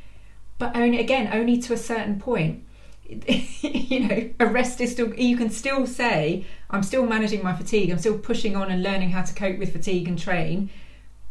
But 0.58 0.76
only 0.76 0.98
again 1.00 1.30
only 1.32 1.58
to 1.62 1.72
a 1.72 1.78
certain 1.78 2.20
point. 2.20 2.64
You 3.92 4.08
know 4.08 4.30
a 4.40 4.46
rest 4.46 4.80
is 4.80 4.92
still 4.92 5.14
you 5.14 5.36
can 5.36 5.50
still 5.50 5.86
say 5.86 6.46
i'm 6.70 6.82
still 6.82 7.04
managing 7.06 7.42
my 7.42 7.54
fatigue. 7.54 7.90
I'm 7.90 7.98
still 7.98 8.18
pushing 8.18 8.56
on 8.56 8.70
and 8.70 8.82
learning 8.82 9.10
how 9.10 9.22
to 9.22 9.34
cope 9.34 9.58
with 9.58 9.72
fatigue 9.72 10.08
and 10.08 10.18
train 10.18 10.70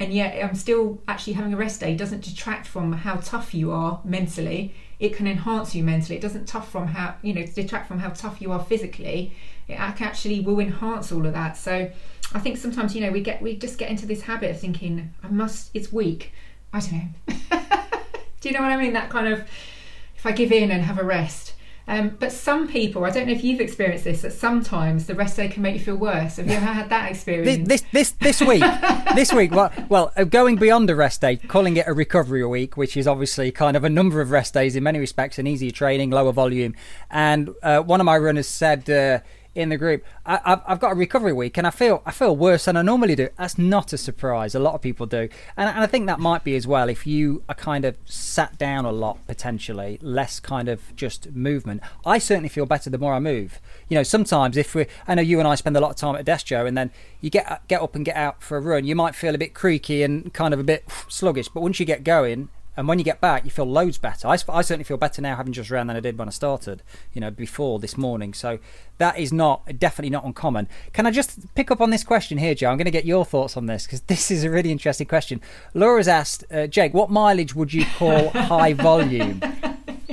and 0.02 0.12
yet 0.12 0.44
i'm 0.44 0.56
still 0.56 1.00
actually 1.08 1.34
having 1.34 1.54
a 1.54 1.58
rest 1.58 1.80
day. 1.80 1.96
Doesn't 1.96 2.24
detract 2.24 2.66
from 2.66 2.92
how 2.92 3.18
tough 3.18 3.54
you 3.54 3.72
are 3.72 4.02
mentally. 4.04 4.74
It 5.00 5.16
can 5.16 5.28
enhance 5.28 5.76
you 5.76 5.84
mentally. 5.84 6.18
It 6.18 6.22
doesn't 6.22 6.48
tough 6.48 6.72
from 6.72 6.88
how 6.88 7.16
you 7.22 7.34
know 7.34 7.46
detract 7.46 7.88
from 7.88 8.00
how 8.00 8.10
tough 8.10 8.42
you 8.42 8.52
are 8.52 8.64
physically. 8.64 9.34
It 9.68 9.80
actually 9.80 10.40
will 10.40 10.60
enhance 10.60 11.12
all 11.12 11.26
of 11.26 11.34
that. 11.34 11.56
So 11.56 11.92
i 12.34 12.40
think 12.40 12.58
sometimes 12.58 12.96
you 12.96 13.02
know 13.02 13.12
we 13.12 13.22
get 13.22 13.42
we 13.42 13.56
just 13.58 13.78
get 13.78 13.90
into 13.90 14.06
this 14.06 14.22
habit 14.22 14.50
of 14.50 14.58
thinking 14.58 15.14
i 15.24 15.28
must 15.28 15.70
it's 15.74 15.94
weak. 15.94 16.32
I 16.74 16.80
don't 16.80 16.94
know. 16.94 17.60
Do 18.42 18.50
you 18.50 18.56
know 18.56 18.62
what 18.62 18.72
i 18.72 18.78
mean? 18.78 18.94
That 18.94 19.10
kind 19.10 19.28
of 19.28 19.48
if 20.16 20.26
i 20.26 20.32
give 20.32 20.52
in 20.52 20.72
and 20.72 20.84
have 20.84 20.98
a 20.98 21.04
rest 21.04 21.54
um, 21.92 22.16
but 22.20 22.32
some 22.32 22.70
people, 22.70 23.04
I 23.04 23.10
don't 23.10 23.28
know 23.28 23.34
if 23.34 23.44
you've 23.44 23.60
experienced 23.60 24.06
this, 24.06 24.22
that 24.22 24.32
sometimes 24.32 25.08
the 25.08 25.14
rest 25.14 25.36
day 25.36 25.50
can 25.50 25.62
make 25.62 25.74
you 25.74 25.82
feel 25.82 25.98
worse. 25.98 26.38
Have 26.38 26.48
you 26.48 26.54
ever 26.54 26.66
had 26.66 26.90
that 26.90 27.12
experience? 27.12 27.68
This 27.68 27.84
this 27.92 28.12
this 28.12 28.42
week, 28.42 28.64
this 29.16 29.34
week, 29.34 29.52
well, 29.52 29.74
well, 29.90 30.14
uh, 30.16 30.24
going 30.24 30.56
beyond 30.56 30.90
a 30.90 30.96
rest 30.96 31.20
day, 31.20 31.36
calling 31.36 31.76
it 31.76 31.86
a 31.88 31.94
recovery 31.94 32.46
week, 32.46 32.78
which 32.78 32.96
is 32.96 33.08
obviously 33.08 33.52
kind 33.52 33.76
of 33.76 33.84
a 33.84 33.90
number 33.90 34.22
of 34.22 34.32
rest 34.32 34.54
days 34.54 34.78
in 34.78 34.84
many 34.84 35.00
respects, 35.00 35.38
and 35.38 35.50
easier 35.50 35.72
training, 35.72 36.12
lower 36.12 36.32
volume. 36.32 36.76
And 37.10 37.50
uh, 37.62 37.82
one 37.82 38.00
of 38.00 38.06
my 38.06 38.18
runners 38.18 38.48
said. 38.48 38.90
Uh, 38.90 39.20
in 39.54 39.70
the 39.70 39.78
group. 39.78 40.04
I, 40.26 40.40
have 40.46 40.64
I've 40.66 40.80
got 40.80 40.94
a 40.94 40.96
recovery 40.96 41.34
week, 41.34 41.58
and 41.58 41.68
I 41.68 41.70
feel 41.70 42.02
I 42.06 42.12
feel 42.12 42.36
worse 42.36 42.66
than 42.66 42.78
I 42.78 42.82
normally 42.82 43.16
do. 43.16 43.30
That's 43.38 43.58
not 43.58 43.94
a 43.94 43.98
surprise. 43.98 44.56
A 44.56 44.60
lot 44.60 44.76
of 44.76 44.82
people 44.82 45.06
do, 45.06 45.30
and, 45.58 45.70
and 45.70 45.80
I 45.80 45.88
think 45.88 46.08
that 46.08 46.20
might 46.20 46.44
be 46.44 46.56
as 46.56 46.68
well 46.68 46.90
if 46.90 47.06
you 47.06 47.44
are 47.50 47.56
kind 47.56 47.86
of 47.86 47.98
sat 48.06 48.58
down 48.58 48.86
a 48.86 48.92
lot 48.92 49.26
potentially, 49.28 50.00
less 50.02 50.40
kind 50.40 50.70
of 50.70 50.96
just 50.96 51.32
movement. 51.32 51.82
I 52.06 52.18
certainly 52.18 52.50
feel 52.50 52.66
better 52.66 52.90
the 52.90 52.98
more 52.98 53.14
I 53.14 53.20
move. 53.20 53.60
You 53.90 53.96
know, 53.96 54.04
sometimes 54.04 54.58
if 54.58 54.74
we, 54.74 54.86
I 55.08 55.16
know 55.16 55.22
you 55.22 55.40
and 55.40 55.48
I 55.48 55.56
spend 55.56 55.76
a 55.76 55.82
lot 55.82 55.92
of 55.92 55.96
time 55.98 56.16
at 56.16 56.22
a 56.22 56.24
desk, 56.26 56.48
Joe, 56.48 56.66
and 56.66 56.78
then 56.78 56.92
you 57.20 57.30
get 57.30 57.68
get 57.68 57.82
up 57.82 57.96
and 57.96 58.06
get 58.06 58.16
out 58.16 58.42
for 58.42 58.58
a 58.58 58.62
run, 58.62 58.86
you 58.86 58.96
might 58.96 59.16
feel 59.16 59.36
a 59.36 59.38
bit 59.38 59.54
creaky 59.54 60.04
and 60.04 60.34
kind 60.34 60.54
of 60.54 60.60
a 60.60 60.64
bit 60.64 60.86
sluggish, 61.08 61.50
but 61.50 61.62
once 61.62 61.80
you 61.80 61.86
get 61.86 62.04
going 62.04 62.50
and 62.78 62.88
when 62.88 63.00
you 63.00 63.06
get 63.06 63.20
back, 63.20 63.44
you 63.44 63.52
feel 63.52 63.66
loads 63.66 63.98
better. 63.98 64.28
I, 64.28 64.34
I 64.34 64.62
certainly 64.62 64.84
feel 64.84 64.98
better 64.98 65.22
now 65.22 65.36
having 65.36 65.52
just 65.52 65.70
ran 65.70 65.88
than 65.88 65.98
I 65.98 66.00
did 66.00 66.18
when 66.18 66.28
I 66.28 66.32
started, 66.32 66.84
you 67.14 67.20
know, 67.20 67.30
before 67.30 67.80
this 67.80 67.98
morning. 67.98 68.34
So 68.34 68.60
that 68.98 69.20
is 69.20 69.34
not 69.34 69.78
definitely 69.78 70.10
not 70.10 70.24
uncommon. 70.24 70.70
Can 70.94 71.06
I 71.06 71.12
just 71.12 71.54
pick 71.54 71.70
up 71.70 71.82
on 71.82 71.90
this 71.90 72.04
question 72.04 72.38
here, 72.38 72.56
Joe? 72.56 72.70
I'm 72.70 72.78
going 72.78 72.86
to 72.86 72.92
get 72.92 73.06
your 73.06 73.26
thoughts 73.26 73.58
on 73.58 73.66
this 73.66 73.86
because 73.86 74.02
this 74.02 74.32
is 74.32 74.44
a 74.44 74.50
really 74.50 74.72
interesting 74.72 75.08
question. 75.08 75.42
Laura's 75.74 76.08
asked, 76.08 76.46
uh, 76.52 76.68
Jake, 76.68 76.94
what 76.94 77.10
mileage 77.10 77.56
would 77.56 77.74
you 77.74 77.86
call 77.98 78.30
high 78.34 78.74
volume? 78.74 79.42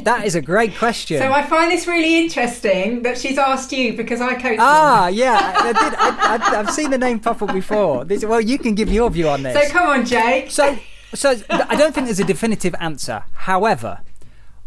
That 0.03 0.25
is 0.25 0.35
a 0.35 0.41
great 0.41 0.77
question. 0.77 1.19
So 1.19 1.33
I 1.33 1.43
find 1.45 1.71
this 1.71 1.87
really 1.87 2.19
interesting 2.19 3.03
that 3.03 3.19
she's 3.19 3.37
asked 3.37 3.73
you 3.73 3.97
because 3.97 4.21
I 4.21 4.35
coach. 4.35 4.59
Ah, 4.59 5.07
them. 5.07 5.15
yeah, 5.15 5.53
I, 5.57 5.73
did. 5.73 5.95
I, 5.95 6.57
have 6.57 6.71
seen 6.71 6.91
the 6.91 6.99
name 6.99 7.21
pop 7.21 7.43
up 7.43 7.53
before. 7.53 8.04
This, 8.04 8.25
well, 8.25 8.41
you 8.41 8.59
can 8.59 8.75
give 8.75 8.91
your 8.91 9.11
view 9.11 9.28
on 9.28 9.43
this. 9.43 9.69
So 9.69 9.73
come 9.73 9.89
on, 9.89 10.06
Jake. 10.06 10.50
So 10.50 10.78
so 11.14 11.30
I 11.50 11.76
don't 11.76 11.94
think 11.94 12.06
there's 12.06 12.21
a 12.21 12.25
definitive 12.25 12.75
answer. 12.80 13.25
However, 13.32 14.00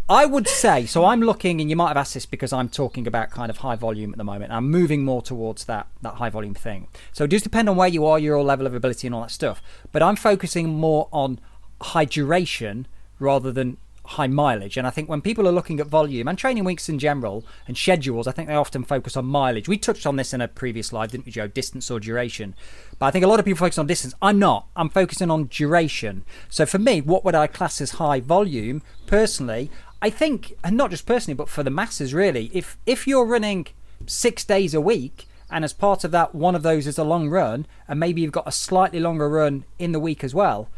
I 0.10 0.26
would 0.26 0.48
say 0.48 0.86
so. 0.86 1.06
I'm 1.06 1.22
looking, 1.22 1.62
and 1.62 1.70
you 1.70 1.76
might 1.76 1.88
have 1.88 1.98
asked 1.98 2.16
this 2.16 2.26
because 2.26 2.52
I'm 2.52 2.68
talking 2.68 3.08
about 3.08 3.32
kind 3.32 3.50
of 3.50 3.58
high 3.58 3.76
volume 3.76 4.12
at 4.12 4.18
the 4.18 4.24
moment. 4.24 4.52
I'm 4.52 4.70
moving 4.70 5.06
more 5.06 5.22
towards 5.22 5.66
that 5.66 5.88
that 6.02 6.16
high 6.16 6.30
volume 6.30 6.54
thing. 6.54 6.88
So 7.14 7.24
it 7.24 7.30
does 7.30 7.44
depend 7.44 7.70
on 7.70 7.78
where 7.78 7.88
you 7.88 8.06
are, 8.06 8.20
your 8.20 8.44
level 8.44 8.68
of 8.68 8.74
ability, 8.74 9.08
and 9.08 9.16
all 9.16 9.22
that 9.22 9.32
stuff. 9.32 9.62
But 9.92 10.04
I'm 10.04 10.16
focusing 10.18 10.68
more 10.70 11.08
on 11.14 11.40
high 11.82 12.06
duration 12.06 12.88
rather 13.20 13.52
than 13.52 13.78
high 14.06 14.28
mileage. 14.28 14.78
And 14.78 14.88
I 14.88 14.90
think 14.90 15.10
when 15.10 15.22
people 15.22 15.48
are 15.48 15.52
looking 15.52 15.80
at 15.80 15.88
volume 15.88 16.28
and 16.28 16.38
training 16.38 16.64
weeks 16.64 16.90
in 16.90 17.00
general 17.00 17.46
and 17.68 17.78
schedules, 17.78 18.28
I 18.28 18.32
think 18.32 18.48
they 18.48 18.56
often 18.56 18.84
focus 18.84 19.16
on 19.16 19.26
mileage. 19.26 19.68
We 19.68 19.78
touched 19.78 20.06
on 20.06 20.16
this 20.16 20.34
in 20.34 20.42
a 20.42 20.48
previous 20.48 20.88
slide, 20.88 21.12
didn't 21.12 21.26
we, 21.26 21.32
Joe? 21.32 21.48
Distance 21.48 21.90
or 21.92 22.00
duration. 22.00 22.56
But 23.00 23.08
I 23.08 23.12
think 23.12 23.26
a 23.26 23.28
lot 23.28 23.40
of 23.40 23.46
people 23.46 23.60
focus 23.60 23.78
on 23.78 23.88
distance. 23.88 24.14
I'm 24.22 24.40
not. 24.40 24.68
I'm 24.76 24.90
focusing 24.90 25.30
on 25.30 25.48
duration. 25.48 26.24
So 26.50 26.66
for 26.66 26.80
me, 26.80 27.02
what 27.02 27.24
would 27.26 27.36
I 27.36 27.48
class 27.48 27.82
as 27.82 27.92
high 27.92 28.20
volume? 28.20 28.82
Personally, 29.08 29.70
I 30.02 30.10
think, 30.10 30.54
and 30.64 30.76
not 30.76 30.90
just 30.90 31.06
personally, 31.06 31.36
but 31.36 31.50
for 31.50 31.64
the 31.64 31.70
masses 31.70 32.14
really, 32.14 32.50
if 32.54 32.78
if 32.86 33.08
you're 33.08 33.26
running 33.26 33.68
six 34.08 34.44
days 34.44 34.74
a 34.74 34.82
week, 34.82 35.28
and 35.52 35.64
as 35.64 35.74
part 35.74 36.04
of 36.04 36.12
that, 36.12 36.34
one 36.34 36.56
of 36.56 36.64
those 36.64 36.88
is 36.88 36.98
a 36.98 37.04
long 37.04 37.30
run, 37.30 37.68
and 37.88 38.00
maybe 38.00 38.22
you've 38.22 38.32
got 38.32 38.48
a 38.48 38.52
slightly 38.52 39.00
longer 39.00 39.30
run 39.30 39.66
in 39.78 39.92
the 39.92 40.00
week 40.00 40.24
as 40.24 40.34
well. 40.34 40.70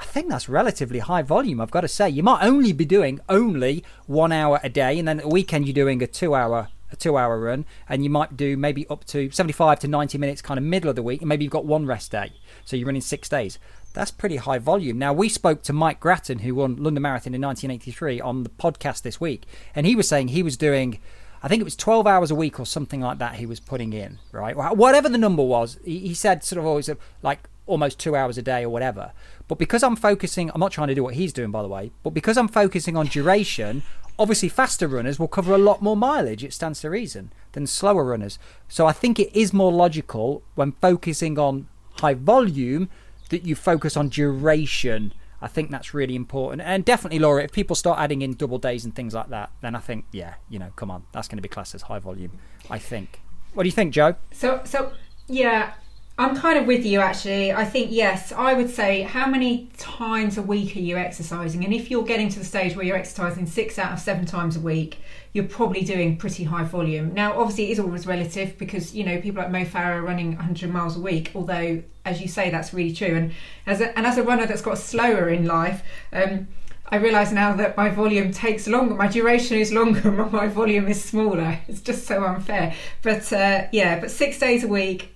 I 0.00 0.04
think 0.04 0.30
that's 0.30 0.48
relatively 0.48 0.98
high 0.98 1.20
volume, 1.20 1.60
I've 1.60 1.70
got 1.70 1.82
to 1.82 1.88
say. 1.88 2.08
You 2.08 2.22
might 2.22 2.42
only 2.42 2.72
be 2.72 2.86
doing 2.86 3.20
only 3.28 3.84
one 4.06 4.32
hour 4.32 4.58
a 4.62 4.70
day, 4.70 4.98
and 4.98 5.06
then 5.06 5.18
at 5.18 5.24
the 5.24 5.28
weekend 5.28 5.66
you're 5.66 5.74
doing 5.74 6.02
a 6.02 6.06
two 6.06 6.34
hour 6.34 6.68
a 6.90 6.96
two 6.96 7.16
hour 7.16 7.38
run 7.38 7.66
and 7.88 8.02
you 8.02 8.10
might 8.10 8.36
do 8.36 8.56
maybe 8.56 8.84
up 8.88 9.04
to 9.04 9.30
75 9.30 9.78
to 9.78 9.86
90 9.86 10.18
minutes 10.18 10.42
kind 10.42 10.58
of 10.58 10.64
middle 10.64 10.90
of 10.90 10.96
the 10.96 11.04
week 11.04 11.20
and 11.20 11.28
maybe 11.28 11.44
you've 11.44 11.52
got 11.52 11.64
one 11.64 11.86
rest 11.86 12.10
day 12.10 12.32
so 12.64 12.74
you're 12.74 12.86
running 12.86 13.00
six 13.00 13.28
days 13.28 13.60
that's 13.92 14.10
pretty 14.10 14.34
high 14.34 14.58
volume 14.58 14.98
now 14.98 15.12
we 15.12 15.28
spoke 15.28 15.62
to 15.62 15.72
mike 15.72 16.00
gratton 16.00 16.40
who 16.40 16.52
won 16.52 16.74
london 16.74 17.00
marathon 17.00 17.32
in 17.32 17.40
1983 17.42 18.20
on 18.20 18.42
the 18.42 18.50
podcast 18.50 19.02
this 19.02 19.20
week 19.20 19.44
and 19.72 19.86
he 19.86 19.94
was 19.94 20.08
saying 20.08 20.26
he 20.26 20.42
was 20.42 20.56
doing 20.56 20.98
I 21.42 21.48
think 21.48 21.60
it 21.60 21.64
was 21.64 21.76
12 21.76 22.06
hours 22.06 22.30
a 22.30 22.34
week 22.34 22.60
or 22.60 22.66
something 22.66 23.00
like 23.00 23.18
that 23.18 23.36
he 23.36 23.46
was 23.46 23.60
putting 23.60 23.94
in, 23.94 24.18
right? 24.30 24.54
Whatever 24.54 25.08
the 25.08 25.16
number 25.16 25.42
was, 25.42 25.78
he, 25.82 26.12
said 26.12 26.44
sort 26.44 26.58
of 26.58 26.66
always 26.66 26.90
like 27.22 27.48
almost 27.70 27.98
two 27.98 28.14
hours 28.14 28.36
a 28.36 28.42
day 28.42 28.62
or 28.62 28.68
whatever. 28.68 29.12
But 29.48 29.58
because 29.58 29.82
I'm 29.82 29.96
focusing, 29.96 30.50
I'm 30.54 30.60
not 30.60 30.72
trying 30.72 30.88
to 30.88 30.94
do 30.94 31.02
what 31.02 31.14
he's 31.14 31.32
doing, 31.32 31.50
by 31.50 31.62
the 31.62 31.68
way, 31.68 31.92
but 32.02 32.10
because 32.10 32.36
I'm 32.36 32.48
focusing 32.48 32.96
on 32.96 33.06
duration, 33.06 33.82
Obviously, 34.20 34.50
faster 34.50 34.86
runners 34.86 35.18
will 35.18 35.28
cover 35.28 35.54
a 35.54 35.58
lot 35.58 35.80
more 35.80 35.96
mileage, 35.96 36.44
it 36.44 36.52
stands 36.52 36.82
to 36.82 36.90
reason, 36.90 37.32
than 37.52 37.66
slower 37.66 38.04
runners. 38.04 38.38
So 38.68 38.86
I 38.86 38.92
think 38.92 39.18
it 39.18 39.34
is 39.34 39.54
more 39.54 39.72
logical 39.72 40.42
when 40.56 40.72
focusing 40.72 41.38
on 41.38 41.68
high 42.00 42.12
volume 42.12 42.90
that 43.30 43.46
you 43.46 43.54
focus 43.54 43.96
on 43.96 44.10
duration. 44.10 45.14
I 45.40 45.48
think 45.48 45.70
that's 45.70 45.94
really 45.94 46.14
important. 46.14 46.60
And 46.60 46.84
definitely, 46.84 47.18
Laura, 47.18 47.44
if 47.44 47.52
people 47.52 47.74
start 47.74 47.98
adding 47.98 48.20
in 48.20 48.34
double 48.34 48.58
days 48.58 48.84
and 48.84 48.94
things 48.94 49.14
like 49.14 49.30
that, 49.30 49.52
then 49.62 49.74
I 49.74 49.78
think, 49.78 50.04
yeah, 50.12 50.34
you 50.50 50.58
know, 50.58 50.70
come 50.76 50.90
on, 50.90 51.04
that's 51.12 51.26
going 51.26 51.38
to 51.38 51.42
be 51.42 51.48
classed 51.48 51.74
as 51.74 51.80
high 51.80 51.98
volume, 51.98 52.32
I 52.68 52.78
think. 52.78 53.22
What 53.54 53.62
do 53.62 53.68
you 53.70 53.74
think, 53.74 53.94
Joe? 53.94 54.16
So, 54.32 54.60
so 54.64 54.92
yeah, 55.28 55.72
I'm 56.20 56.36
kind 56.36 56.58
of 56.58 56.66
with 56.66 56.84
you 56.84 57.00
actually. 57.00 57.50
I 57.50 57.64
think, 57.64 57.90
yes, 57.90 58.30
I 58.30 58.52
would 58.52 58.68
say 58.68 59.00
how 59.00 59.26
many 59.26 59.70
times 59.78 60.36
a 60.36 60.42
week 60.42 60.76
are 60.76 60.80
you 60.80 60.98
exercising? 60.98 61.64
And 61.64 61.72
if 61.72 61.90
you're 61.90 62.04
getting 62.04 62.28
to 62.28 62.38
the 62.38 62.44
stage 62.44 62.76
where 62.76 62.84
you're 62.84 62.98
exercising 62.98 63.46
six 63.46 63.78
out 63.78 63.94
of 63.94 64.00
seven 64.00 64.26
times 64.26 64.54
a 64.54 64.60
week, 64.60 64.98
you're 65.32 65.48
probably 65.48 65.80
doing 65.80 66.18
pretty 66.18 66.44
high 66.44 66.64
volume. 66.64 67.14
Now, 67.14 67.40
obviously, 67.40 67.68
it 67.68 67.70
is 67.70 67.80
always 67.80 68.06
relative 68.06 68.58
because, 68.58 68.94
you 68.94 69.02
know, 69.02 69.18
people 69.18 69.42
like 69.42 69.50
Mo 69.50 69.64
Farah 69.64 69.96
are 69.96 70.02
running 70.02 70.36
100 70.36 70.70
miles 70.70 70.98
a 70.98 71.00
week, 71.00 71.32
although, 71.34 71.82
as 72.04 72.20
you 72.20 72.28
say, 72.28 72.50
that's 72.50 72.74
really 72.74 72.92
true. 72.92 73.16
And 73.16 73.32
as 73.66 73.80
a, 73.80 73.96
and 73.96 74.06
as 74.06 74.18
a 74.18 74.22
runner 74.22 74.44
that's 74.44 74.60
got 74.60 74.76
slower 74.76 75.30
in 75.30 75.46
life, 75.46 75.82
um, 76.12 76.48
I 76.88 76.96
realise 76.96 77.32
now 77.32 77.54
that 77.54 77.78
my 77.78 77.88
volume 77.88 78.30
takes 78.30 78.66
longer, 78.66 78.94
my 78.94 79.08
duration 79.08 79.56
is 79.56 79.72
longer, 79.72 80.10
my 80.32 80.48
volume 80.48 80.86
is 80.86 81.02
smaller. 81.02 81.60
It's 81.66 81.80
just 81.80 82.06
so 82.06 82.22
unfair. 82.24 82.74
But 83.00 83.32
uh, 83.32 83.68
yeah, 83.72 84.00
but 84.00 84.10
six 84.10 84.38
days 84.38 84.64
a 84.64 84.68
week, 84.68 85.14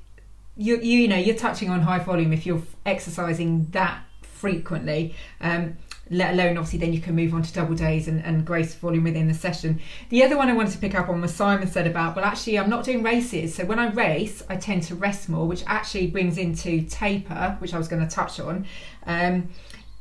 you 0.57 0.79
you 0.79 1.09
know 1.09 1.17
you're 1.17 1.37
touching 1.37 1.71
on 1.71 1.81
high 1.81 1.99
volume 1.99 2.33
if 2.33 2.47
you're 2.47 2.63
exercising 2.87 3.67
that 3.71 4.05
frequently. 4.23 5.15
Um, 5.41 5.77
let 6.11 6.35
alone 6.35 6.59
obviously 6.59 6.79
then 6.79 6.93
you 6.93 7.01
can 7.01 7.17
move 7.17 7.33
on 7.33 7.43
to 7.43 7.53
double 7.53 7.75
days 7.75 8.09
and, 8.09 8.23
and 8.25 8.45
grace 8.45 8.75
volume 8.75 9.05
within 9.05 9.27
the 9.27 9.35
session. 9.35 9.81
The 10.11 10.23
other 10.23 10.37
one 10.37 10.51
I 10.51 10.53
wanted 10.53 10.73
to 10.73 10.79
pick 10.79 10.95
up 10.95 11.09
on 11.09 11.21
was 11.23 11.35
Simon 11.35 11.67
said 11.67 11.87
about, 11.87 12.15
well 12.15 12.25
actually 12.25 12.59
I'm 12.59 12.69
not 12.69 12.85
doing 12.85 13.03
races. 13.03 13.55
So 13.55 13.65
when 13.65 13.79
I 13.79 13.89
race, 13.91 14.43
I 14.49 14.57
tend 14.57 14.83
to 14.85 14.95
rest 14.95 15.29
more, 15.31 15.47
which 15.47 15.65
actually 15.67 16.09
brings 16.09 16.37
into 16.37 16.83
taper, 16.83 17.57
which 17.59 17.73
I 17.73 17.79
was 17.79 17.89
going 17.89 18.07
to 18.07 18.15
touch 18.15 18.39
on. 18.39 18.67
Um, 19.07 19.49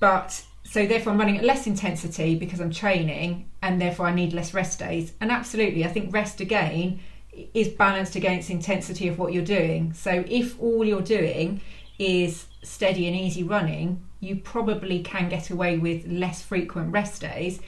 but 0.01 0.43
so 0.63 0.85
therefore 0.85 1.13
I'm 1.13 1.19
running 1.19 1.37
at 1.37 1.45
less 1.45 1.67
intensity 1.67 2.35
because 2.35 2.59
I'm 2.59 2.71
training 2.71 3.49
and 3.61 3.79
therefore 3.79 4.07
I 4.07 4.13
need 4.13 4.33
less 4.33 4.53
rest 4.53 4.79
days. 4.79 5.13
And 5.21 5.31
absolutely, 5.31 5.85
I 5.85 5.87
think 5.87 6.13
rest 6.13 6.41
again 6.41 6.99
is 7.53 7.69
balanced 7.69 8.15
against 8.15 8.49
intensity 8.49 9.07
of 9.07 9.17
what 9.17 9.33
you're 9.33 9.43
doing. 9.43 9.93
So 9.93 10.23
if 10.27 10.59
all 10.61 10.85
you're 10.85 11.01
doing 11.01 11.61
is 11.99 12.47
steady 12.63 13.07
and 13.07 13.15
easy 13.15 13.43
running, 13.43 14.03
you 14.19 14.37
probably 14.37 15.01
can 15.01 15.29
get 15.29 15.49
away 15.49 15.77
with 15.77 16.07
less 16.07 16.41
frequent 16.41 16.91
rest 16.91 17.21
days. 17.21 17.59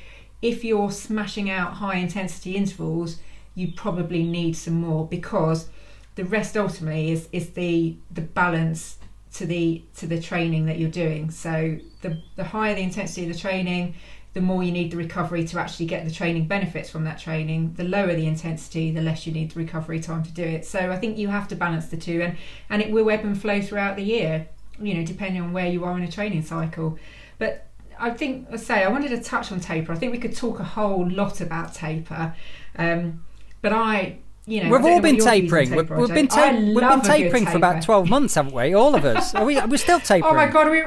If 0.41 0.63
you're 0.63 0.91
smashing 0.91 1.49
out 1.49 1.73
high 1.73 1.95
intensity 1.95 2.55
intervals, 2.55 3.17
you 3.55 3.71
probably 3.71 4.23
need 4.23 4.53
some 4.53 4.75
more 4.75 5.07
because 5.07 5.69
the 6.15 6.25
rest 6.25 6.55
ultimately 6.55 7.11
is 7.11 7.27
is 7.31 7.51
the 7.51 7.95
the 8.11 8.21
balance 8.21 8.97
to 9.33 9.45
the 9.45 9.83
to 9.97 10.07
the 10.07 10.19
training 10.19 10.65
that 10.65 10.79
you're 10.79 10.89
doing. 10.89 11.29
So 11.31 11.77
the 12.01 12.21
the 12.35 12.43
higher 12.43 12.75
the 12.75 12.81
intensity 12.81 13.27
of 13.27 13.33
the 13.33 13.39
training, 13.39 13.95
the 14.35 14.41
more 14.41 14.61
you 14.61 14.71
need 14.71 14.91
the 14.91 14.97
recovery 14.97 15.45
to 15.45 15.57
actually 15.57 15.85
get 15.85 16.03
the 16.03 16.11
training 16.11 16.45
benefits 16.45 16.89
from 16.89 17.05
that 17.05 17.17
training. 17.17 17.73
The 17.77 17.85
lower 17.85 18.13
the 18.13 18.27
intensity, 18.27 18.91
the 18.91 19.01
less 19.01 19.25
you 19.25 19.31
need 19.31 19.51
the 19.51 19.59
recovery 19.59 20.01
time 20.01 20.23
to 20.23 20.31
do 20.31 20.43
it. 20.43 20.65
So 20.65 20.91
I 20.91 20.97
think 20.97 21.17
you 21.17 21.29
have 21.29 21.47
to 21.47 21.55
balance 21.55 21.85
the 21.87 21.95
two, 21.95 22.21
and 22.21 22.35
and 22.69 22.81
it 22.81 22.91
will 22.91 23.09
ebb 23.09 23.23
and 23.23 23.41
flow 23.41 23.61
throughout 23.61 23.95
the 23.95 24.03
year. 24.03 24.47
You 24.77 24.95
know, 24.95 25.05
depending 25.05 25.41
on 25.41 25.53
where 25.53 25.67
you 25.67 25.85
are 25.85 25.97
in 25.97 26.03
a 26.03 26.11
training 26.11 26.43
cycle. 26.43 26.99
But 27.37 27.67
I 27.97 28.09
think, 28.09 28.49
I 28.51 28.57
say, 28.57 28.83
I 28.83 28.89
wanted 28.89 29.11
to 29.11 29.23
touch 29.23 29.53
on 29.53 29.61
taper. 29.61 29.93
I 29.93 29.95
think 29.95 30.11
we 30.11 30.17
could 30.17 30.35
talk 30.35 30.59
a 30.59 30.65
whole 30.65 31.09
lot 31.09 31.39
about 31.39 31.73
taper, 31.73 32.35
um, 32.77 33.23
but 33.61 33.71
I 33.71 34.17
you 34.45 34.65
know, 34.65 34.69
we've 34.69 34.83
all 34.83 34.99
been 34.99 35.17
tapering. 35.17 35.73
We've, 35.73 35.89
we've 35.89 36.13
been, 36.13 36.27
ta- 36.27 36.51
we've 36.51 36.75
been 36.75 37.01
tapering 37.01 37.45
for 37.45 37.55
about 37.55 37.83
twelve 37.83 38.09
months, 38.09 38.35
haven't 38.35 38.53
we? 38.53 38.73
All 38.73 38.95
of 38.95 39.05
us. 39.05 39.33
Are 39.33 39.45
we? 39.45 39.61
We're 39.61 39.77
still 39.77 40.01
tapering. 40.01 40.25
Oh 40.33 40.35
my 40.35 40.47
god, 40.47 40.69
we. 40.69 40.83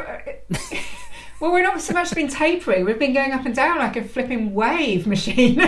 well, 1.40 1.52
we're 1.52 1.62
not 1.62 1.80
so 1.80 1.94
much 1.94 2.14
been 2.14 2.28
tapering. 2.28 2.84
We've 2.84 2.98
been 2.98 3.14
going 3.14 3.32
up 3.32 3.46
and 3.46 3.54
down 3.54 3.78
like 3.78 3.96
a 3.96 4.02
flipping 4.04 4.54
wave 4.54 5.06
machine. 5.06 5.60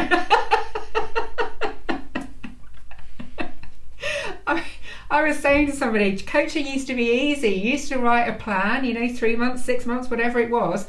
I, 4.47 4.65
I 5.11 5.23
was 5.23 5.39
saying 5.39 5.67
to 5.67 5.73
somebody, 5.73 6.17
coaching 6.19 6.67
used 6.67 6.89
to 6.89 6.95
be 6.95 7.11
easy. 7.11 7.51
You 7.51 7.73
used 7.73 7.89
to 7.89 7.99
write 7.99 8.29
a 8.29 8.35
plan, 8.35 8.85
you 8.85 8.95
know, 8.95 9.09
three 9.13 9.37
months, 9.37 9.65
six 9.65 9.87
months, 9.87 10.11
whatever 10.11 10.41
it 10.41 10.51
was, 10.51 10.89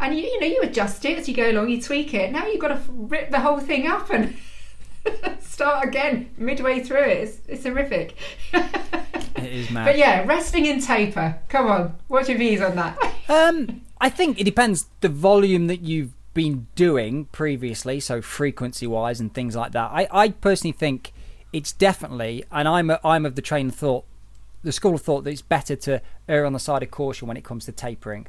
and 0.00 0.14
you, 0.16 0.22
you 0.24 0.40
know, 0.40 0.46
you 0.46 0.60
adjust 0.62 1.04
it 1.04 1.18
as 1.18 1.28
you 1.28 1.34
go 1.34 1.50
along, 1.50 1.68
you 1.68 1.80
tweak 1.80 2.14
it. 2.14 2.32
Now 2.32 2.46
you've 2.46 2.60
got 2.60 2.68
to 2.68 2.80
rip 2.88 3.30
the 3.30 3.40
whole 3.40 3.60
thing 3.60 3.86
up 3.86 4.10
and 4.10 4.36
start 5.40 5.86
again 5.86 6.30
midway 6.36 6.80
through 6.80 7.02
it. 7.02 7.18
It's, 7.18 7.38
it's 7.48 7.64
horrific. 7.64 8.16
it 8.52 9.44
is 9.44 9.70
mad. 9.70 9.84
But 9.84 9.98
yeah, 9.98 10.24
resting 10.26 10.66
in 10.66 10.80
taper. 10.80 11.38
Come 11.48 11.66
on, 11.66 11.96
what's 12.08 12.28
your 12.28 12.38
views 12.38 12.60
on 12.60 12.76
that? 12.76 12.98
um, 13.28 13.82
I 14.02 14.08
think 14.08 14.40
it 14.40 14.44
depends 14.44 14.86
the 15.00 15.08
volume 15.08 15.68
that 15.68 15.80
you've 15.82 16.12
been 16.34 16.66
doing 16.74 17.26
previously, 17.26 18.00
so 18.00 18.20
frequency 18.20 18.84
wise 18.84 19.20
and 19.20 19.32
things 19.32 19.54
like 19.54 19.70
that. 19.72 19.92
I, 19.92 20.08
I 20.10 20.28
personally 20.30 20.72
think 20.72 21.12
it's 21.52 21.70
definitely, 21.70 22.42
and 22.50 22.66
I'm 22.66 22.90
a, 22.90 22.98
I'm 23.04 23.24
of 23.24 23.36
the 23.36 23.42
train 23.42 23.68
of 23.68 23.76
thought, 23.76 24.04
the 24.64 24.72
school 24.72 24.96
of 24.96 25.02
thought 25.02 25.22
that 25.22 25.30
it's 25.30 25.40
better 25.40 25.76
to 25.76 26.02
err 26.28 26.44
on 26.44 26.52
the 26.52 26.58
side 26.58 26.82
of 26.82 26.90
caution 26.90 27.28
when 27.28 27.36
it 27.36 27.44
comes 27.44 27.64
to 27.66 27.72
tapering 27.72 28.26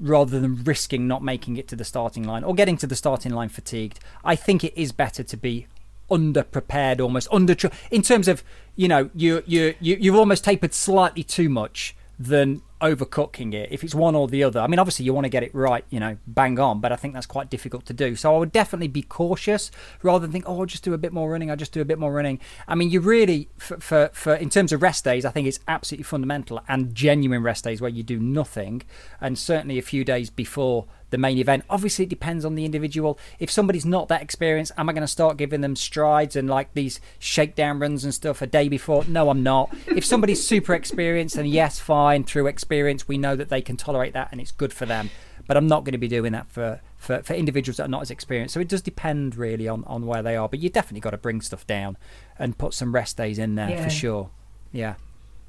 rather 0.00 0.40
than 0.40 0.64
risking 0.64 1.06
not 1.06 1.22
making 1.22 1.58
it 1.58 1.68
to 1.68 1.76
the 1.76 1.84
starting 1.84 2.24
line 2.24 2.42
or 2.42 2.52
getting 2.52 2.76
to 2.78 2.86
the 2.88 2.96
starting 2.96 3.32
line 3.32 3.48
fatigued. 3.48 4.00
I 4.24 4.34
think 4.34 4.64
it 4.64 4.76
is 4.76 4.90
better 4.90 5.22
to 5.22 5.36
be 5.36 5.68
underprepared 6.10 7.00
almost 7.00 7.28
under 7.30 7.56
in 7.90 8.02
terms 8.02 8.26
of 8.26 8.42
you 8.76 8.88
know 8.88 9.08
you 9.14 9.42
you 9.46 9.74
you 9.80 9.96
you've 9.98 10.16
almost 10.16 10.44
tapered 10.44 10.74
slightly 10.74 11.22
too 11.22 11.48
much 11.48 11.94
than 12.18 12.62
overcooking 12.84 13.54
it 13.54 13.72
if 13.72 13.82
it's 13.82 13.94
one 13.94 14.14
or 14.14 14.28
the 14.28 14.44
other 14.44 14.60
i 14.60 14.66
mean 14.66 14.78
obviously 14.78 15.06
you 15.06 15.14
want 15.14 15.24
to 15.24 15.30
get 15.30 15.42
it 15.42 15.54
right 15.54 15.86
you 15.88 15.98
know 15.98 16.18
bang 16.26 16.58
on 16.58 16.80
but 16.82 16.92
i 16.92 16.96
think 16.96 17.14
that's 17.14 17.24
quite 17.24 17.48
difficult 17.48 17.86
to 17.86 17.94
do 17.94 18.14
so 18.14 18.34
i 18.34 18.38
would 18.38 18.52
definitely 18.52 18.88
be 18.88 19.00
cautious 19.00 19.70
rather 20.02 20.20
than 20.20 20.32
think 20.32 20.44
oh 20.46 20.60
i'll 20.60 20.66
just 20.66 20.84
do 20.84 20.92
a 20.92 20.98
bit 20.98 21.10
more 21.10 21.30
running 21.30 21.50
i'll 21.50 21.56
just 21.56 21.72
do 21.72 21.80
a 21.80 21.84
bit 21.84 21.98
more 21.98 22.12
running 22.12 22.38
i 22.68 22.74
mean 22.74 22.90
you 22.90 23.00
really 23.00 23.48
for, 23.56 23.78
for, 23.78 24.10
for 24.12 24.34
in 24.34 24.50
terms 24.50 24.70
of 24.70 24.82
rest 24.82 25.02
days 25.02 25.24
i 25.24 25.30
think 25.30 25.48
it's 25.48 25.60
absolutely 25.66 26.04
fundamental 26.04 26.60
and 26.68 26.94
genuine 26.94 27.42
rest 27.42 27.64
days 27.64 27.80
where 27.80 27.90
you 27.90 28.02
do 28.02 28.20
nothing 28.20 28.82
and 29.18 29.38
certainly 29.38 29.78
a 29.78 29.82
few 29.82 30.04
days 30.04 30.28
before 30.28 30.86
the 31.14 31.18
main 31.18 31.38
event. 31.38 31.64
Obviously, 31.70 32.04
it 32.04 32.08
depends 32.08 32.44
on 32.44 32.56
the 32.56 32.64
individual. 32.64 33.16
If 33.38 33.48
somebody's 33.48 33.86
not 33.86 34.08
that 34.08 34.20
experienced, 34.20 34.72
am 34.76 34.88
I 34.88 34.92
going 34.92 35.02
to 35.02 35.06
start 35.06 35.36
giving 35.36 35.60
them 35.60 35.76
strides 35.76 36.34
and 36.34 36.50
like 36.50 36.74
these 36.74 36.98
shakedown 37.20 37.78
runs 37.78 38.02
and 38.02 38.12
stuff 38.12 38.42
a 38.42 38.48
day 38.48 38.68
before? 38.68 39.04
No, 39.06 39.30
I'm 39.30 39.44
not. 39.44 39.72
If 39.86 40.04
somebody's 40.04 40.44
super 40.44 40.74
experienced, 40.74 41.36
then 41.36 41.46
yes, 41.46 41.78
fine. 41.78 42.24
Through 42.24 42.48
experience, 42.48 42.73
we 43.08 43.18
know 43.18 43.36
that 43.36 43.48
they 43.48 43.62
can 43.62 43.76
tolerate 43.76 44.12
that 44.14 44.28
and 44.32 44.40
it's 44.40 44.52
good 44.52 44.72
for 44.72 44.86
them. 44.86 45.10
But 45.46 45.56
I'm 45.56 45.66
not 45.66 45.84
going 45.84 45.92
to 45.92 45.98
be 45.98 46.08
doing 46.08 46.32
that 46.32 46.48
for, 46.48 46.80
for, 46.96 47.22
for 47.22 47.34
individuals 47.34 47.76
that 47.76 47.84
are 47.84 47.88
not 47.88 48.02
as 48.02 48.10
experienced. 48.10 48.54
So 48.54 48.60
it 48.60 48.68
does 48.68 48.80
depend 48.80 49.36
really 49.36 49.68
on, 49.68 49.84
on 49.84 50.06
where 50.06 50.22
they 50.22 50.36
are. 50.36 50.48
But 50.48 50.60
you 50.60 50.70
definitely 50.70 51.00
got 51.00 51.10
to 51.10 51.18
bring 51.18 51.40
stuff 51.40 51.66
down 51.66 51.98
and 52.38 52.56
put 52.56 52.72
some 52.72 52.94
rest 52.94 53.16
days 53.16 53.38
in 53.38 53.54
there 53.54 53.70
yeah. 53.70 53.84
for 53.84 53.90
sure. 53.90 54.30
Yeah, 54.72 54.94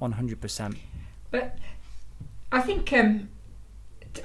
100%. 0.02 0.78
But 1.32 1.58
I 2.52 2.62
think 2.62 2.92
um, 2.94 3.30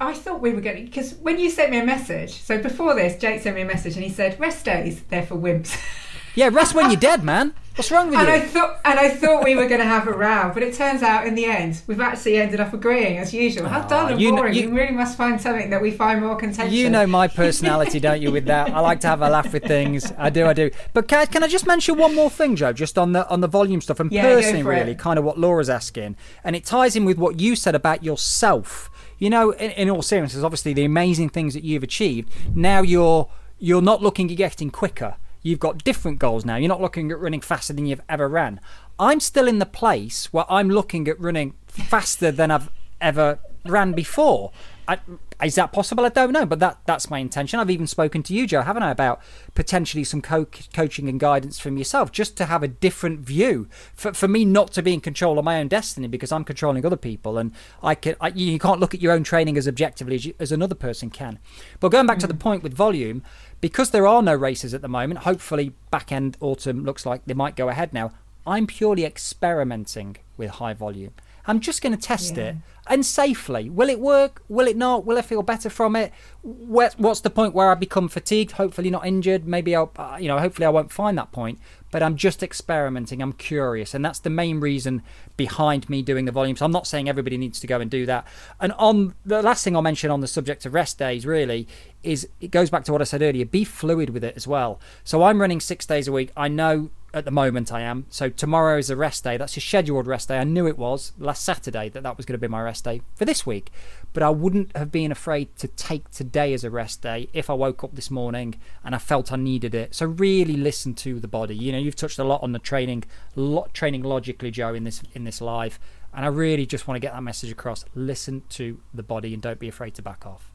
I 0.01 0.13
thought 0.13 0.41
we 0.41 0.53
were 0.53 0.61
getting 0.61 0.85
because 0.85 1.15
when 1.15 1.39
you 1.39 1.51
sent 1.51 1.71
me 1.71 1.79
a 1.79 1.85
message. 1.85 2.35
So 2.35 2.61
before 2.61 2.95
this, 2.95 3.19
Jake 3.19 3.41
sent 3.43 3.57
me 3.57 3.63
a 3.63 3.67
message 3.67 3.95
and 3.95 4.05
he 4.05 4.11
said, 4.11 4.39
"Rest 4.39 4.65
days, 4.65 5.03
they're 5.05 5.27
for 5.27 5.37
wimps." 5.37 5.77
Yeah, 6.41 6.49
rest 6.51 6.75
when 6.75 6.91
you're 6.91 6.99
dead, 6.99 7.23
man. 7.23 7.53
What's 7.75 7.91
wrong 7.91 8.09
with 8.09 8.19
and 8.19 8.27
you? 8.27 8.33
I 8.33 8.41
thought, 8.41 8.81
and 8.87 8.99
I 8.99 9.11
thought 9.11 9.45
we 9.45 9.55
were 9.55 9.69
going 9.69 9.83
to 9.83 9.87
have 9.87 10.09
a 10.09 10.13
row, 10.13 10.51
but 10.55 10.63
it 10.63 10.73
turns 10.73 11.03
out 11.03 11.27
in 11.27 11.35
the 11.35 11.45
end 11.45 11.83
we've 11.87 12.01
actually 12.01 12.39
ended 12.39 12.61
up 12.61 12.73
agreeing 12.73 13.19
as 13.19 13.35
usual. 13.35 13.69
How 13.69 13.83
dull 13.83 14.07
and 14.07 14.19
you 14.19 14.31
boring! 14.31 14.55
Know, 14.55 14.59
you, 14.59 14.69
you, 14.69 14.75
really 14.75 14.95
must 14.95 15.19
find 15.19 15.39
something 15.39 15.69
that 15.69 15.83
we 15.83 15.91
find 15.91 16.23
more 16.23 16.37
contentious. 16.37 16.73
You 16.73 16.89
know 16.89 17.07
my 17.07 17.29
personality, 17.43 18.01
don't 18.01 18.23
you? 18.23 18.33
With 18.33 18.47
that, 18.47 18.71
I 18.71 18.81
like 18.81 19.01
to 19.01 19.09
have 19.09 19.21
a 19.21 19.29
laugh 19.29 19.53
with 19.53 19.65
things. 19.65 20.11
I 20.17 20.31
do, 20.31 20.47
I 20.47 20.55
do. 20.55 20.71
But 20.95 21.09
can, 21.09 21.27
can 21.27 21.45
I 21.45 21.47
just 21.47 21.67
mention 21.67 21.99
one 21.99 22.15
more 22.15 22.31
thing, 22.31 22.57
Joe? 22.57 22.73
Just 22.73 22.97
on 22.97 23.13
the 23.13 23.29
on 23.29 23.43
the 23.43 23.49
volume 23.49 23.83
stuff, 23.83 24.01
and 24.01 24.11
yeah, 24.11 24.23
personally, 24.23 24.63
really, 24.63 24.95
kind 24.95 25.19
of 25.19 25.27
what 25.27 25.39
Laura's 25.39 25.69
asking, 25.69 26.17
and 26.43 26.57
it 26.57 26.65
ties 26.65 26.97
in 26.97 27.05
with 27.05 27.19
what 27.19 27.39
you 27.39 27.55
said 27.55 27.75
about 27.75 28.03
yourself 28.03 28.89
you 29.19 29.29
know, 29.29 29.51
in, 29.51 29.71
in 29.73 29.91
all 29.91 30.01
seriousness, 30.01 30.43
obviously 30.43 30.73
the 30.73 30.87
amazing 30.87 31.29
things 31.29 31.53
that 31.53 31.63
you've 31.63 31.83
achieved. 31.83 32.33
Now 32.55 32.81
you're 32.81 33.29
you're 33.59 33.83
not 33.83 34.01
looking 34.01 34.31
at 34.31 34.39
getting 34.39 34.71
quicker. 34.71 35.17
You've 35.43 35.61
got 35.61 35.85
different 35.85 36.19
goals 36.19 36.45
now. 36.45 36.57
You're 36.57 36.69
not 36.69 36.81
looking 36.81 37.11
at 37.11 37.19
running 37.19 37.41
faster 37.41 37.73
than 37.73 37.87
you've 37.87 38.03
ever 38.09 38.29
ran. 38.29 38.61
I'm 38.99 39.21
still 39.21 39.49
in 39.49 39.59
the 39.59 39.67
place 39.67 40.33
where 40.33 40.45
I'm 40.51 40.69
looking 40.69 41.09
at 41.09 41.19
running 41.19 41.55
faster 41.67 42.31
than 42.31 42.51
I've 42.51 42.71
ever 43.01 43.39
ran 43.65 43.93
before. 43.93 44.53
I, 44.87 44.99
is 45.43 45.55
that 45.55 45.73
possible? 45.73 46.05
I 46.05 46.09
don't 46.09 46.33
know, 46.33 46.45
but 46.45 46.59
that 46.59 46.79
that's 46.85 47.09
my 47.09 47.19
intention. 47.19 47.61
I've 47.61 47.71
even 47.71 47.87
spoken 47.87 48.23
to 48.25 48.35
you, 48.35 48.47
Joe, 48.47 48.63
haven't 48.63 48.83
I, 48.83 48.91
about 48.91 49.23
potentially 49.55 50.05
some 50.05 50.21
co- 50.21 50.49
coaching 50.75 51.09
and 51.09 51.21
guidance 51.21 51.59
from 51.59 51.79
yourself, 51.79 52.11
just 52.11 52.37
to 52.39 52.47
have 52.47 52.63
a 52.63 52.69
different 52.69 53.21
view. 53.21 53.69
For, 53.95 54.13
for 54.13 54.27
me, 54.27 54.45
not 54.45 54.73
to 54.73 54.83
be 54.83 54.93
in 54.93 55.01
control 55.01 55.39
of 55.39 55.45
my 55.45 55.61
own 55.61 55.69
destiny 55.69 56.09
because 56.09 56.33
I'm 56.33 56.45
controlling 56.45 56.85
other 56.85 56.97
people, 56.97 57.39
and 57.39 57.53
I 57.83 57.95
can 57.95 58.17
I, 58.21 58.29
you 58.29 58.59
can't 58.59 58.81
look 58.81 58.93
at 58.93 59.01
your 59.01 59.13
own 59.13 59.23
training 59.23 59.57
as 59.57 59.69
objectively 59.69 60.17
as, 60.17 60.27
you, 60.27 60.35
as 60.41 60.53
another 60.53 60.75
person 60.75 61.09
can. 61.09 61.39
But 61.79 61.91
going 61.91 62.07
back 62.07 62.19
mm. 62.19 62.23
to 62.23 62.27
the 62.27 62.35
mm. 62.35 62.41
point 62.41 62.63
with 62.63 62.75
volume, 62.75 63.23
because 63.61 63.91
there 63.91 64.07
are 64.07 64.23
no 64.23 64.35
races 64.35 64.75
at 64.75 64.83
the 64.83 64.89
moment, 64.89 65.21
hopefully 65.21 65.75
back 65.91 66.13
end 66.13 66.37
autumn 66.41 66.85
looks 66.85 67.05
like 67.05 67.25
they 67.27 67.35
might 67.35 67.57
go 67.57 67.69
ahead 67.69 67.93
now. 67.93 68.13
I'm 68.47 68.67
purely 68.67 69.05
experimenting 69.05 70.17
with 70.37 70.51
high 70.53 70.73
volume. 70.73 71.13
I'm 71.47 71.61
just 71.61 71.83
going 71.83 71.97
to 71.97 72.01
test 72.01 72.37
yeah. 72.37 72.45
it 72.45 72.57
and 72.87 73.05
safely. 73.05 73.69
Will 73.71 73.89
it 73.89 74.01
work? 74.01 74.43
Will 74.49 74.67
it 74.67 74.77
not? 74.77 75.05
Will 75.05 75.19
I 75.19 75.23
feel 75.23 75.43
better 75.43 75.71
from 75.71 75.97
it? 75.97 76.13
What's 76.43 77.21
the 77.21 77.31
point 77.31 77.55
where 77.55 77.71
I 77.71 77.75
become 77.75 78.09
fatigued? 78.09 78.53
Hopefully 78.53 78.91
not 78.91 79.07
injured. 79.07 79.47
Maybe 79.47 79.75
I'll, 79.75 79.93
uh, 79.97 80.19
you 80.21 80.29
know, 80.29 80.39
hopefully 80.39 80.67
I 80.67 80.71
won't 80.71 80.93
find 80.93 81.17
that 81.19 81.33
point. 81.33 81.59
But 81.91 82.03
I'm 82.03 82.17
just 82.17 82.43
experimenting. 82.43 83.21
I'm 83.21 83.33
curious, 83.33 83.95
and 83.95 84.05
that's 84.05 84.21
the 84.21 84.31
main 84.31 84.61
reason 84.61 85.03
behind 85.37 85.89
me 85.91 86.03
doing 86.03 86.25
the 86.25 86.33
volumes. 86.33 86.63
I'm 86.63 86.71
not 86.71 86.87
saying 86.87 87.09
everybody 87.09 87.37
needs 87.37 87.61
to 87.61 87.67
go 87.67 87.81
and 87.81 87.91
do 87.91 88.07
that. 88.07 88.27
And 88.61 88.73
on 88.75 89.15
the 89.25 89.43
last 89.43 89.65
thing 89.65 89.75
I'll 89.75 89.83
mention 89.83 90.11
on 90.11 90.21
the 90.21 90.29
subject 90.29 90.67
of 90.67 90.75
rest 90.75 90.99
days, 90.99 91.27
really, 91.27 91.67
is 92.03 92.29
it 92.41 92.51
goes 92.51 92.71
back 92.71 92.85
to 92.85 92.93
what 92.93 93.01
I 93.01 93.05
said 93.05 93.23
earlier. 93.23 93.45
Be 93.45 93.65
fluid 93.65 94.11
with 94.11 94.25
it 94.25 94.37
as 94.37 94.47
well. 94.47 94.81
So 95.05 95.23
I'm 95.23 95.41
running 95.41 95.61
six 95.61 95.87
days 95.87 96.09
a 96.09 96.13
week. 96.13 96.31
I 96.37 96.49
know 96.49 96.91
at 97.13 97.25
the 97.25 97.31
moment 97.31 97.73
I 97.73 97.81
am. 97.81 98.07
So 98.09 98.29
tomorrow 98.29 98.79
is 98.79 98.91
a 98.91 98.97
rest 98.97 99.25
day. 99.25 99.37
That's 99.37 99.57
a 99.57 99.61
scheduled 99.61 100.07
rest 100.07 100.29
day. 100.29 100.39
I 100.39 100.45
knew 100.45 100.67
it 100.67 100.79
was 100.79 101.13
last 101.19 101.45
Saturday 101.45 101.89
that 101.89 102.03
that 102.03 102.17
was 102.17 102.27
going 102.27 102.39
to 102.39 102.39
be 102.39 102.49
my 102.49 102.63
rest 102.63 102.85
day 102.85 103.03
for 103.15 103.25
this 103.25 103.45
week. 103.45 103.71
But 104.13 104.23
I 104.23 104.31
wouldn't 104.31 104.77
have 104.77 104.91
been 104.91 105.13
afraid 105.13 105.55
to 105.57 105.69
take 105.69 106.11
today 106.11 106.53
as 106.53 106.65
a 106.65 106.71
rest 106.71 107.03
day 107.03 107.29
if 107.33 107.49
I 107.49 107.53
woke 107.55 107.85
up 107.85 107.95
this 107.95 108.11
morning 108.11 108.59
and 108.85 108.95
I 108.95 108.99
felt 108.99 109.33
I 109.33 109.37
needed 109.37 109.75
it. 109.75 109.95
So 109.95 110.07
really 110.07 110.57
listen 110.57 110.95
to 110.95 111.21
the 111.21 111.29
body. 111.29 111.55
You 111.55 111.73
know, 111.73 111.79
you've 111.79 111.97
touched 111.97 112.19
a 112.19 112.25
lot 112.25 112.43
on 112.43 112.53
the 112.53 112.59
training, 112.59 113.05
lot 113.37 113.73
training 113.73 114.03
logically, 114.03 114.51
Joe, 114.51 114.75
in 114.75 114.85
this 114.85 115.03
in 115.15 115.25
this 115.25 115.41
live. 115.41 115.79
And 116.13 116.25
I 116.25 116.29
really 116.29 116.67
just 116.67 116.89
want 116.89 116.97
to 116.97 117.01
get 117.01 117.13
that 117.13 117.23
message 117.23 117.53
across. 117.53 117.85
Listen 117.95 118.43
to 118.51 118.81
the 118.93 119.05
body 119.05 119.33
and 119.33 119.41
don't 119.41 119.61
be 119.61 119.69
afraid 119.69 119.95
to 119.95 120.03
back 120.03 120.27
off. 120.27 120.51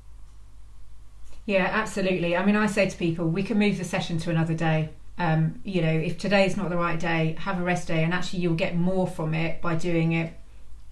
Yeah, 1.46 1.70
absolutely. 1.72 2.36
I 2.36 2.44
mean, 2.44 2.56
I 2.56 2.65
say 2.65 2.89
to 2.89 2.98
people, 2.98 3.28
we 3.28 3.44
can 3.44 3.58
move 3.58 3.78
the 3.78 3.84
session 3.84 4.18
to 4.20 4.32
another 4.32 4.56
day 4.56 4.89
um, 5.18 5.62
you 5.63 5.82
know, 5.82 5.91
if 5.91 6.18
today's 6.18 6.58
not 6.58 6.70
the 6.70 6.78
right 6.78 7.00
day, 7.00 7.36
have 7.39 7.60
a 7.60 7.63
rest 7.63 7.88
day, 7.88 8.04
and 8.04 8.13
actually 8.13 8.39
you'll 8.39 8.56
get 8.56 8.76
more 8.76 9.08
from 9.08 9.34
it 9.34 9.62
by 9.62 9.76
doing 9.76 10.12
it 10.12 10.34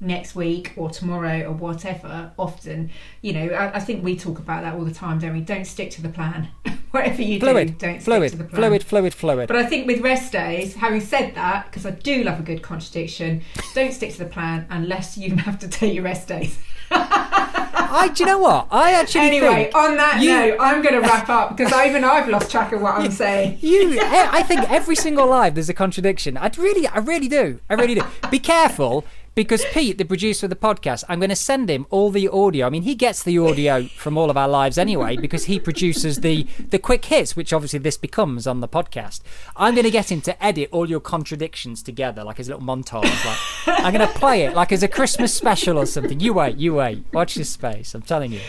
next 0.03 0.35
week 0.35 0.73
or 0.75 0.89
tomorrow 0.89 1.43
or 1.43 1.53
whatever. 1.53 2.31
Often, 2.37 2.91
you 3.21 3.33
know, 3.33 3.47
I, 3.53 3.75
I 3.75 3.79
think 3.79 4.03
we 4.03 4.15
talk 4.17 4.39
about 4.39 4.63
that 4.63 4.75
all 4.75 4.85
the 4.85 4.93
time, 4.93 5.19
don't 5.19 5.33
we? 5.33 5.41
Don't 5.41 5.65
stick 5.65 5.89
to 5.91 6.01
the 6.01 6.09
plan. 6.09 6.49
Whatever 6.91 7.23
you 7.23 7.39
fluid, 7.39 7.79
do, 7.79 7.87
don't 7.87 8.01
fluid, 8.03 8.29
stick 8.29 8.39
to 8.39 8.43
the 8.43 8.49
plan. 8.49 8.61
Fluid, 8.61 8.83
fluid, 8.83 9.13
fluid. 9.15 9.47
But 9.47 9.57
I 9.57 9.65
think 9.65 9.87
with 9.87 10.01
rest 10.01 10.31
days, 10.31 10.75
having 10.75 11.01
said 11.01 11.33
that, 11.33 11.65
because 11.65 11.87
I 11.87 11.91
do 11.91 12.23
love 12.23 12.39
a 12.39 12.43
good 12.43 12.61
contradiction, 12.61 13.41
don't 13.73 13.91
stick 13.93 14.11
to 14.11 14.19
the 14.19 14.25
plan 14.25 14.67
unless 14.69 15.17
you 15.17 15.35
have 15.37 15.57
to 15.59 15.67
take 15.67 15.95
your 15.95 16.03
rest 16.03 16.27
days. 16.27 16.59
I 16.91 18.09
do 18.13 18.23
you 18.23 18.27
know 18.27 18.39
what? 18.39 18.67
I 18.71 18.93
actually 18.93 19.21
Anyway, 19.21 19.71
on 19.73 19.97
that 19.97 20.21
you- 20.21 20.29
note, 20.29 20.57
I'm 20.59 20.81
going 20.81 20.95
to 20.95 21.01
wrap 21.01 21.29
up 21.29 21.55
because 21.55 21.71
even 21.85 22.03
I've 22.03 22.27
lost 22.27 22.51
track 22.51 22.71
of 22.71 22.81
what 22.81 22.95
I'm 22.95 23.11
saying. 23.11 23.59
You, 23.61 23.99
I 24.01 24.43
think 24.43 24.69
every 24.71 24.95
single 24.95 25.27
live 25.27 25.55
there's 25.55 25.69
a 25.69 25.73
contradiction. 25.73 26.37
I 26.37 26.51
really, 26.57 26.87
I 26.87 26.99
really 26.99 27.27
do. 27.27 27.59
I 27.69 27.75
really 27.75 27.95
do. 27.95 28.03
Be 28.31 28.39
careful 28.39 29.05
because 29.35 29.65
Pete, 29.71 29.97
the 29.97 30.05
producer 30.05 30.45
of 30.45 30.51
the 30.51 30.55
podcast, 30.55 31.03
I'm 31.09 31.19
going 31.19 31.29
to 31.29 31.35
send 31.35 31.69
him 31.69 31.87
all 31.89 32.11
the 32.11 32.27
audio. 32.27 32.67
I 32.67 32.69
mean, 32.69 32.83
he 32.83 32.93
gets 32.93 33.23
the 33.23 33.39
audio 33.39 33.85
from 33.87 34.17
all 34.17 34.29
of 34.29 34.37
our 34.37 34.47
lives 34.47 34.77
anyway 34.77 35.17
because 35.17 35.45
he 35.45 35.59
produces 35.59 36.19
the 36.19 36.43
the 36.69 36.79
quick 36.79 37.05
hits, 37.05 37.35
which 37.35 37.51
obviously 37.51 37.79
this 37.79 37.97
becomes 37.97 38.45
on 38.45 38.59
the 38.59 38.67
podcast. 38.67 39.21
I'm 39.55 39.73
going 39.73 39.85
to 39.85 39.91
get 39.91 40.11
him 40.11 40.21
to 40.21 40.43
edit 40.43 40.69
all 40.71 40.89
your 40.89 40.99
contradictions 40.99 41.81
together, 41.81 42.23
like 42.23 42.37
his 42.37 42.47
little 42.47 42.63
montage. 42.63 43.03
Like 43.25 43.79
I'm 43.79 43.93
going 43.93 44.07
to 44.07 44.13
play 44.13 44.43
it 44.43 44.53
like 44.53 44.71
as 44.71 44.83
a 44.83 44.87
Christmas 44.87 45.33
special 45.33 45.77
or 45.77 45.85
something. 45.85 46.19
You 46.19 46.33
wait, 46.33 46.57
you 46.57 46.75
wait. 46.75 47.03
Watch 47.11 47.35
this 47.35 47.49
space. 47.49 47.95
I'm 47.95 48.03
telling 48.03 48.31
you. 48.31 48.41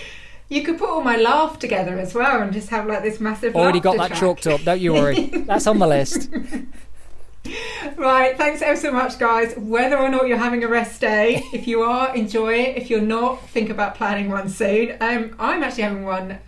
You 0.51 0.63
could 0.63 0.79
put 0.79 0.91
all 0.91 1.01
my 1.01 1.17
laugh 1.17 1.59
together 1.59 1.99
as 1.99 2.15
well 2.15 2.43
and 2.43 2.53
just 2.53 2.69
have 2.69 2.87
like 2.87 3.03
this 3.03 3.19
massive. 3.19 3.57
Already 3.57 3.81
got 3.81 3.97
that 3.97 4.09
track. 4.09 4.21
chalked 4.21 4.47
up. 4.47 4.61
Don't 4.63 4.81
you 4.81 4.93
worry. 4.93 5.27
That's 5.47 5.67
on 5.67 5.79
the 5.79 5.87
list. 5.87 6.31
Right, 7.97 8.37
thanks 8.37 8.61
ever 8.61 8.77
so 8.77 8.91
much, 8.91 9.19
guys. 9.19 9.55
Whether 9.57 9.97
or 9.97 10.09
not 10.09 10.27
you're 10.27 10.37
having 10.37 10.65
a 10.65 10.69
rest 10.69 11.01
day, 11.01 11.43
if 11.53 11.69
you 11.69 11.83
are, 11.83 12.15
enjoy 12.15 12.55
it. 12.55 12.77
If 12.77 12.91
you're 12.91 13.01
not, 13.01 13.49
think 13.51 13.71
about 13.71 13.95
planning 13.95 14.29
one 14.31 14.49
soon. 14.49 14.97
Um, 15.01 15.37
I'm 15.39 15.63
actually 15.63 15.85
having 15.85 16.05
one 16.05 16.41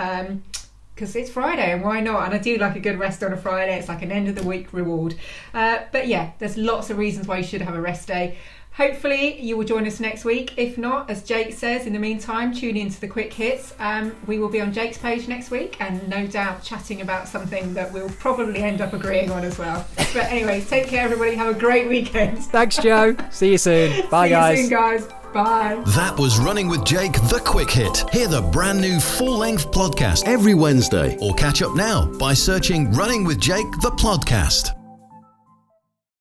because 0.94 1.14
it's 1.14 1.30
Friday, 1.30 1.72
and 1.72 1.82
why 1.82 2.00
not? 2.00 2.24
And 2.24 2.34
I 2.34 2.38
do 2.38 2.56
like 2.56 2.74
a 2.74 2.80
good 2.80 2.98
rest 2.98 3.22
on 3.22 3.32
a 3.32 3.36
Friday. 3.36 3.78
It's 3.78 3.88
like 3.88 4.02
an 4.02 4.10
end 4.10 4.28
of 4.28 4.34
the 4.34 4.42
week 4.42 4.72
reward. 4.72 5.14
Uh, 5.54 5.80
but 5.92 6.08
yeah, 6.08 6.32
there's 6.38 6.56
lots 6.56 6.90
of 6.90 6.98
reasons 6.98 7.28
why 7.28 7.38
you 7.38 7.44
should 7.44 7.62
have 7.62 7.74
a 7.74 7.80
rest 7.80 8.08
day. 8.08 8.38
Hopefully, 8.76 9.40
you 9.40 9.56
will 9.56 9.64
join 9.64 9.86
us 9.86 10.00
next 10.00 10.26
week. 10.26 10.52
If 10.58 10.76
not, 10.76 11.08
as 11.08 11.22
Jake 11.22 11.54
says, 11.54 11.86
in 11.86 11.94
the 11.94 11.98
meantime, 11.98 12.52
tune 12.54 12.76
in 12.76 12.90
to 12.90 13.00
the 13.00 13.08
quick 13.08 13.32
hits. 13.32 13.72
Um, 13.78 14.14
we 14.26 14.38
will 14.38 14.50
be 14.50 14.60
on 14.60 14.70
Jake's 14.70 14.98
page 14.98 15.28
next 15.28 15.50
week 15.50 15.80
and 15.80 16.06
no 16.10 16.26
doubt 16.26 16.62
chatting 16.62 17.00
about 17.00 17.26
something 17.26 17.72
that 17.72 17.90
we'll 17.90 18.10
probably 18.10 18.58
end 18.62 18.82
up 18.82 18.92
agreeing 18.92 19.30
on 19.30 19.44
as 19.44 19.56
well. 19.58 19.86
But 19.96 20.24
anyway, 20.24 20.60
take 20.60 20.88
care, 20.88 21.04
everybody. 21.04 21.34
Have 21.36 21.56
a 21.56 21.58
great 21.58 21.88
weekend. 21.88 22.38
Thanks, 22.44 22.76
Joe. 22.76 23.16
See 23.30 23.52
you 23.52 23.58
soon. 23.58 24.06
Bye, 24.10 24.26
See 24.26 24.30
guys. 24.32 24.58
you 24.58 24.64
soon, 24.64 24.70
guys. 24.72 25.06
Bye. 25.32 25.82
That 25.88 26.18
was 26.18 26.38
Running 26.38 26.68
with 26.68 26.84
Jake, 26.84 27.14
the 27.14 27.40
quick 27.44 27.70
hit. 27.70 28.04
Hear 28.10 28.28
the 28.28 28.42
brand 28.42 28.78
new 28.80 29.00
full 29.00 29.38
length 29.38 29.70
podcast 29.70 30.26
every 30.26 30.54
Wednesday, 30.54 31.16
or 31.22 31.34
catch 31.34 31.62
up 31.62 31.74
now 31.74 32.06
by 32.18 32.34
searching 32.34 32.92
Running 32.92 33.24
with 33.24 33.40
Jake, 33.40 33.70
the 33.80 33.90
podcast. 33.92 34.75